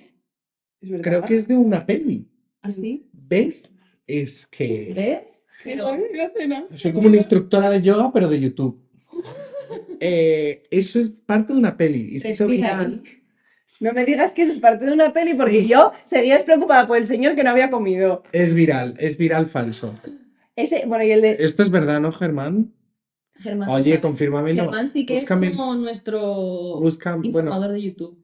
[0.80, 1.04] Es verdad.
[1.04, 2.28] Creo que es de una peli.
[2.62, 3.08] ¿Así?
[3.12, 3.74] ¿Ves?
[4.06, 5.44] Es que ¿Ves?
[5.62, 5.96] Pero...
[6.14, 6.66] la cena.
[6.74, 8.80] soy como una instructora de yoga, pero de YouTube.
[10.00, 12.08] Eh, eso es parte de una peli.
[12.16, 13.02] Y se hizo viral.
[13.78, 15.68] No me digas que eso es parte de una peli porque Sí.
[15.68, 18.22] yo seguía preocupada por el señor que no había comido.
[18.32, 19.94] Es viral, es viral falso.
[20.56, 21.36] Ese, bueno, y el de.
[21.38, 22.72] Esto es verdad, ¿no, Germán?
[23.41, 24.62] Germán, Oye, confírmamelo.
[24.64, 26.20] Germán sí que Búscame- es como nuestro
[26.80, 28.18] Busca, bueno, informador de YouTube.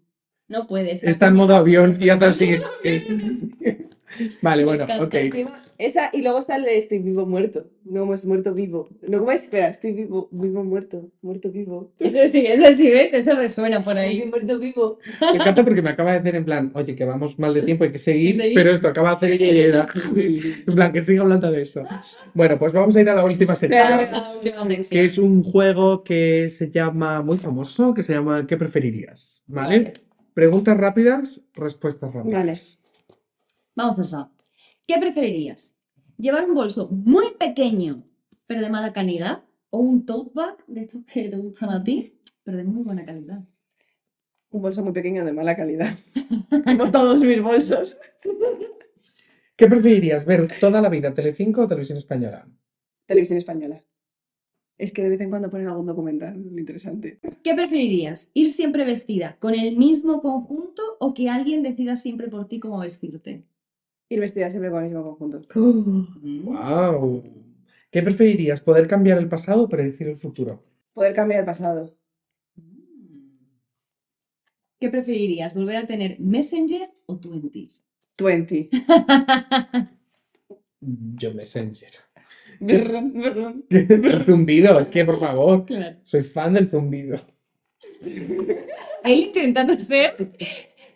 [0.48, 2.58] No puede estar está en modo avión y hace así.
[4.42, 5.14] Vale, bueno, ok.
[5.78, 7.66] Esa, y luego está el de estoy vivo muerto.
[7.84, 8.88] No, es muerto vivo.
[9.06, 9.42] No, ¿cómo es?
[9.42, 11.92] Espera, estoy vivo, vivo muerto, muerto vivo.
[11.98, 13.12] Ese sí, ese sí, ¿ves?
[13.12, 14.16] Ese resuena por ahí.
[14.16, 14.98] Estoy muerto vivo.
[15.20, 17.84] Me encanta porque me acaba de hacer en plan, oye, que vamos mal de tiempo,
[17.84, 18.54] hay que seguir, Seguir.
[18.54, 19.86] pero esto acaba de hacer ella y ella.
[20.66, 21.84] En plan, que siga hablando de eso.
[22.32, 24.98] Bueno, pues vamos a ir a la última sección, Venga, Vamos a la última sección.
[24.98, 29.44] que es un juego que se llama, muy famoso, que se llama ¿Qué preferirías?
[29.46, 29.92] ¿Vale?
[30.32, 32.40] Preguntas rápidas, respuestas rápidas.
[32.40, 32.85] Vale.
[33.76, 34.30] Vamos a eso.
[34.88, 35.78] ¿Qué preferirías?
[36.16, 38.02] ¿Llevar un bolso muy pequeño,
[38.46, 39.44] pero de mala calidad?
[39.68, 43.04] ¿O un tote bag de estos que te gustan a ti, pero de muy buena
[43.04, 43.44] calidad?
[44.48, 45.94] Un bolso muy pequeño de mala calidad.
[46.64, 48.00] Como todos mis bolsos.
[49.56, 52.48] ¿Qué preferirías, ver toda la vida Telecinco o Televisión Española?
[53.04, 53.84] Televisión española.
[54.78, 57.20] Es que de vez en cuando ponen algún documental interesante.
[57.44, 58.30] ¿Qué preferirías?
[58.32, 62.78] ¿Ir siempre vestida con el mismo conjunto o que alguien decida siempre por ti cómo
[62.78, 63.44] vestirte?
[64.08, 65.42] Ir vestida siempre con el mismo conjunto.
[65.54, 67.24] ¡Wow!
[67.90, 70.62] ¿Qué preferirías, poder cambiar el pasado o predecir el futuro?
[70.92, 71.96] Poder cambiar el pasado.
[74.78, 75.54] ¿Qué preferirías?
[75.54, 77.70] ¿Volver a tener Messenger o Twenty?
[78.18, 78.68] 20.
[80.80, 81.90] Yo Messenger.
[82.60, 83.64] Brrrn.
[83.70, 85.98] El zumbido, es que por favor, Claro.
[86.04, 87.18] soy fan del zumbido.
[88.02, 90.32] Él intentando ser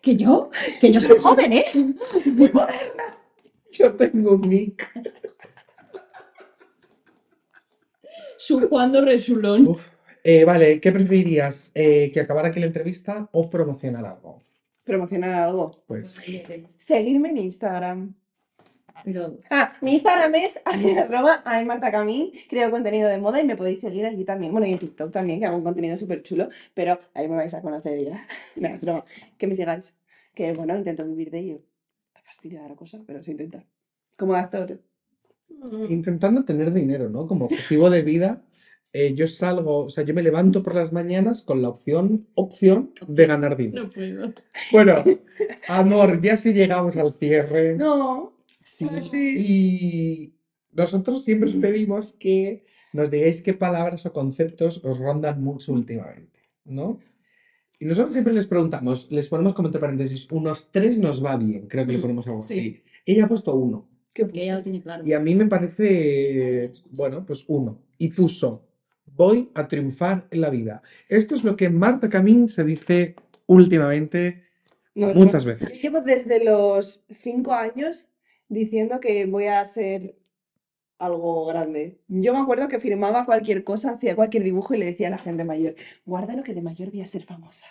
[0.01, 1.65] que yo, que yo soy joven, ¿eh?
[1.75, 3.19] Muy moderna.
[3.73, 4.91] Yo tengo un nick.
[8.39, 9.67] Su Juan Resulón.
[9.69, 9.89] Uf.
[10.23, 11.73] Eh, vale, ¿qué preferirías?
[11.75, 14.43] Eh, ¿Que acabara aquí la entrevista o promocionar algo?
[14.85, 15.71] Promocionar algo.
[15.87, 16.27] Pues
[16.79, 18.15] Seguirme en Instagram.
[19.05, 20.59] Pero Ah, mi Instagram es
[20.99, 24.53] arroba ay, Marta Camín, creo contenido de moda y me podéis seguir allí también.
[24.53, 27.55] Bueno, y en TikTok también, que hago un contenido súper chulo, pero ahí me vais
[27.55, 28.27] a conocer ya.
[28.57, 29.05] No, broma.
[29.39, 29.97] Que me sigáis.
[30.35, 31.61] Que bueno, intento vivir de ello.
[32.09, 33.65] Está fastidiada la cosa, pero se intenta.
[34.17, 34.81] Como actor.
[35.89, 37.27] intentando tener dinero, ¿no?
[37.27, 38.43] Como objetivo de vida.
[38.93, 42.93] eh, yo salgo, o sea, yo me levanto por las mañanas con la opción, opción
[43.07, 43.85] de ganar dinero.
[43.85, 44.33] no puedo.
[44.73, 45.05] Bueno,
[45.69, 47.77] amor, ya si llegamos al cierre.
[47.77, 48.33] No.
[48.61, 49.35] Sí, Sí.
[49.39, 50.35] y
[50.73, 56.41] nosotros siempre os pedimos que nos digáis qué palabras o conceptos os rondan mucho últimamente,
[56.65, 56.99] ¿no?
[57.79, 61.67] Y nosotros siempre les preguntamos, les ponemos como entre paréntesis, unos tres nos va bien,
[61.67, 62.53] creo que le ponemos algo sí.
[62.61, 62.83] así.
[63.07, 63.89] Ella ha puesto uno.
[64.13, 65.03] ¿Qué Porque ella lo tiene claro.
[65.07, 67.81] Y a mí me parece, bueno, pues uno.
[67.97, 68.67] Y puso,
[69.07, 70.83] voy a triunfar en la vida.
[71.09, 73.15] Esto es lo que Marta Camín se dice
[73.47, 74.43] últimamente
[74.95, 75.81] No, muchas yo veces.
[75.81, 78.10] llevo desde los cinco años
[78.51, 80.17] diciendo que voy a ser
[80.99, 81.99] algo grande.
[82.09, 85.19] Yo me acuerdo que firmaba cualquier cosa, hacía cualquier dibujo y le decía a la
[85.19, 85.75] gente mayor,
[86.05, 87.67] guárdalo que de mayor voy a ser famosa.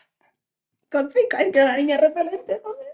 [0.89, 2.87] Con cinco años, una niña repelente, joder.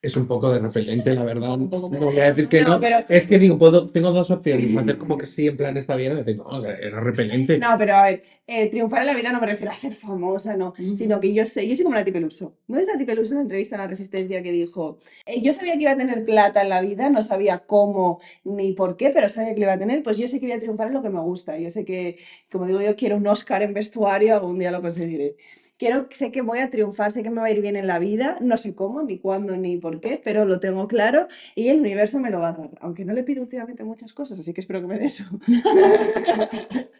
[0.00, 1.54] Es un poco de repelente, la verdad.
[1.54, 1.90] Un poco.
[1.90, 2.80] No voy a decir que No, no.
[2.80, 4.74] pero- Es que digo, puedo, tengo dos opciones.
[4.76, 7.58] Hacer como que sí, en plan está bien, o decir, no, o sea, era repelente.
[7.58, 10.56] No, pero a ver, eh, triunfar en la vida no me refiero a ser famosa,
[10.56, 10.94] no, Ujú.
[10.94, 12.54] sino que yo sé, yo soy como Nati Peluso.
[12.68, 15.72] ¿No es Nati Peluso en la entrevista en La Resistencia que dijo, eh, yo sabía
[15.72, 19.28] que iba a tener plata en la vida, no sabía cómo ni por qué, pero
[19.28, 21.02] sabía que lo iba a tener, pues yo sé que voy a triunfar en lo
[21.02, 21.58] que me gusta.
[21.58, 22.18] Yo sé que,
[22.52, 25.34] como digo yo, quiero un Oscar en vestuario, algún día lo conseguiré.
[25.78, 27.98] Quiero, sé que voy a triunfar, sé que me va a ir bien en la
[27.98, 31.78] vida, no sé cómo, ni cuándo, ni por qué, pero lo tengo claro y el
[31.78, 32.70] universo me lo va a dar.
[32.80, 35.24] Aunque no le pido últimamente muchas cosas, así que espero que me dé eso.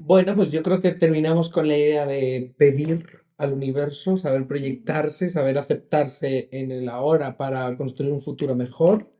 [0.00, 3.04] Bueno, pues yo creo que terminamos con la idea de pedir
[3.36, 9.12] al universo, saber proyectarse, saber aceptarse en el ahora para construir un futuro mejor.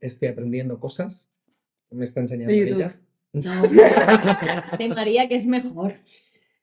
[0.00, 1.30] Estoy aprendiendo cosas.
[1.90, 2.98] Me está enseñando ella.
[3.32, 3.62] No.
[4.78, 5.96] De María, que es mejor.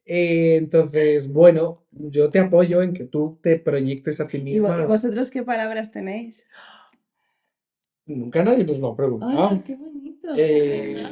[0.06, 4.86] Eh, entonces, bueno, yo te apoyo en que tú te proyectes a ti ¿Y misma.
[4.86, 6.45] vosotros qué palabras tenéis?
[8.06, 9.49] Nunca nadie nos lo ha preguntado.
[9.49, 10.28] ¡Ay, qué bonito!
[10.36, 11.04] Eh,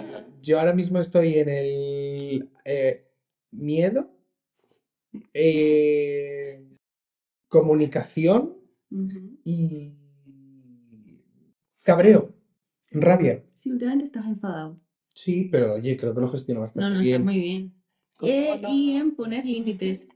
[0.42, 3.06] yo ahora mismo estoy en el eh,
[3.52, 4.10] miedo,
[7.48, 8.58] comunicación
[9.44, 9.98] y
[11.84, 12.34] cabreo,
[12.92, 13.44] rabia.
[13.54, 14.80] Sí, últimamente estás enfadado.
[15.14, 17.08] Sí, pero oye, creo que lo gestiono No, bastante no, bien.
[17.22, 17.79] estás muy bien.
[18.20, 18.70] ¿Cómo Eh, no?
[18.70, 20.09] y en poner límites.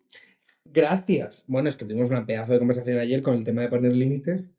[0.65, 1.45] Gracias.
[1.47, 4.53] Bueno, es que tuvimos una pedazo de conversación ayer con el tema de poner límites,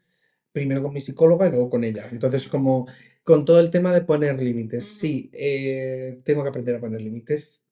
[0.51, 2.07] primero con mi psicóloga y luego con ella.
[2.11, 2.87] Entonces, como
[3.23, 7.67] con todo el tema de poner límites, sí, eh, tengo que aprender a poner límites,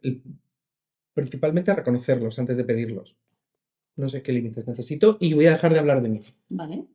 [1.14, 3.18] principalmente a reconocerlos antes de pedirlos.
[3.96, 6.20] No sé qué límites necesito y voy a dejar de hablar de mí.
[6.48, 6.86] Vale.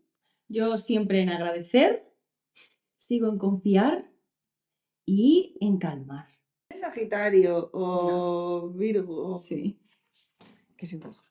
[0.49, 2.03] Yo siempre en agradecer,
[2.95, 4.11] sigo en confiar
[5.05, 6.36] y en calmar.
[6.69, 9.37] ¿Es Sagitario o Virgo?
[9.37, 9.77] Sí.
[10.75, 11.23] ¿Qué se coja?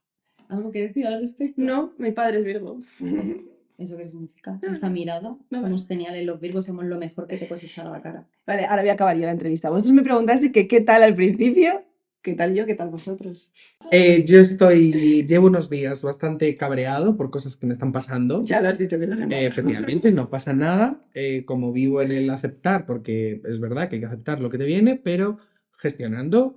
[0.49, 1.61] ¿Algo que decir al respecto?
[1.61, 2.81] No, mi padre es Virgo.
[3.79, 4.59] ¿Eso qué significa?
[4.63, 5.21] Esa mirada.
[5.21, 5.61] No.
[5.61, 8.27] Somos geniales, los virgos somos lo mejor que te puedes echar a la cara.
[8.47, 9.69] Vale, ahora voy a acabar yo la entrevista.
[9.69, 11.85] Vosotros me preguntaste que qué tal al principio,
[12.23, 13.53] qué tal yo, qué tal vosotros.
[13.93, 18.43] Eh, yo estoy, llevo unos días bastante cabreado por cosas que me están pasando.
[18.45, 21.05] Ya lo has dicho que estás en Eh, efectivamente, no pasa nada.
[21.15, 24.59] eh, como vivo en el aceptar, porque es verdad que hay que aceptar lo que
[24.59, 25.39] te viene, pero
[25.79, 26.57] gestionando,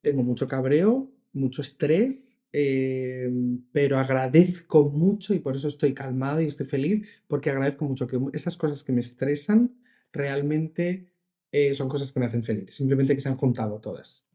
[0.00, 3.30] tengo mucho cabreo, mucho estrés, eh,
[3.72, 8.18] pero agradezco mucho y por eso estoy calmado y estoy feliz, porque agradezco mucho que
[8.32, 9.76] esas cosas que me estresan
[10.12, 11.06] realmente
[11.52, 14.26] eh, son cosas que me hacen feliz, simplemente que se han juntado todas.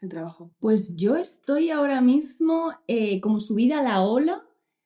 [0.00, 0.50] El trabajo.
[0.60, 4.42] Pues yo estoy ahora mismo eh, como subida a la ola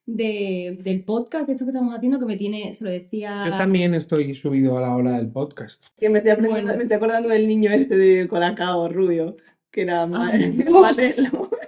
[0.06, 3.44] de- del podcast, de esto que estamos haciendo, que me tiene, se lo decía...
[3.46, 5.84] Yo también estoy subido a la hora del podcast.
[5.96, 6.76] Que me estoy, aprendiendo- Bueno.
[6.76, 9.36] me estoy acordando del niño este de Colacao rubio,
[9.70, 10.70] que era ma- Ay, Dios.
[10.72, 11.50] Matelo.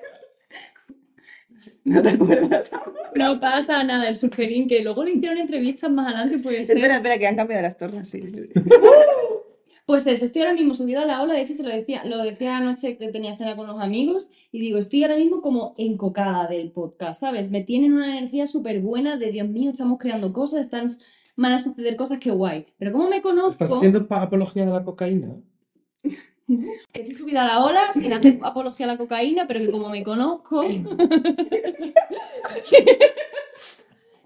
[1.84, 2.70] ¿No te acuerdas?
[3.16, 6.76] No pasa nada, el surferín, que luego le hicieron entrevistas más adelante, puede ser.
[6.76, 8.20] Espera, espera, que han cambiado las tornas, sí.
[9.84, 12.18] Pues eso, estoy ahora mismo subida a la ola, de hecho se lo decía, lo
[12.22, 16.46] decía anoche que tenía cena con los amigos y digo, estoy ahora mismo como encocada
[16.46, 17.50] del podcast, ¿sabes?
[17.50, 20.88] Me tienen una energía súper buena de Dios mío, estamos creando cosas, están,
[21.36, 22.66] van a suceder cosas que guay.
[22.78, 25.36] Pero como me ¿Estás conozco, haciendo pa- apología de la cocaína?
[26.92, 30.04] estoy subida a la ola sin hacer apología a la cocaína, pero que como me
[30.04, 30.62] conozco,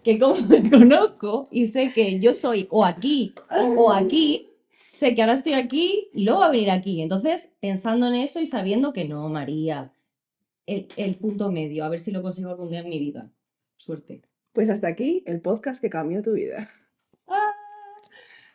[0.02, 3.34] que como me conozco y sé que yo soy o aquí
[3.76, 4.48] o aquí,
[4.96, 7.02] sé que ahora estoy aquí y luego va a venir aquí.
[7.02, 9.92] Entonces, pensando en eso y sabiendo que no, María,
[10.64, 13.30] el, el punto medio, a ver si lo consigo algún día en mi vida.
[13.76, 14.22] Suerte.
[14.52, 16.70] Pues hasta aquí el podcast que cambió tu vida.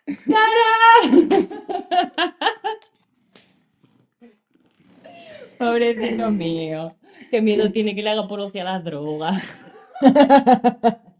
[5.59, 6.95] Pobrecito mío.
[7.29, 9.67] Qué miedo tiene que le haga apología a las drogas.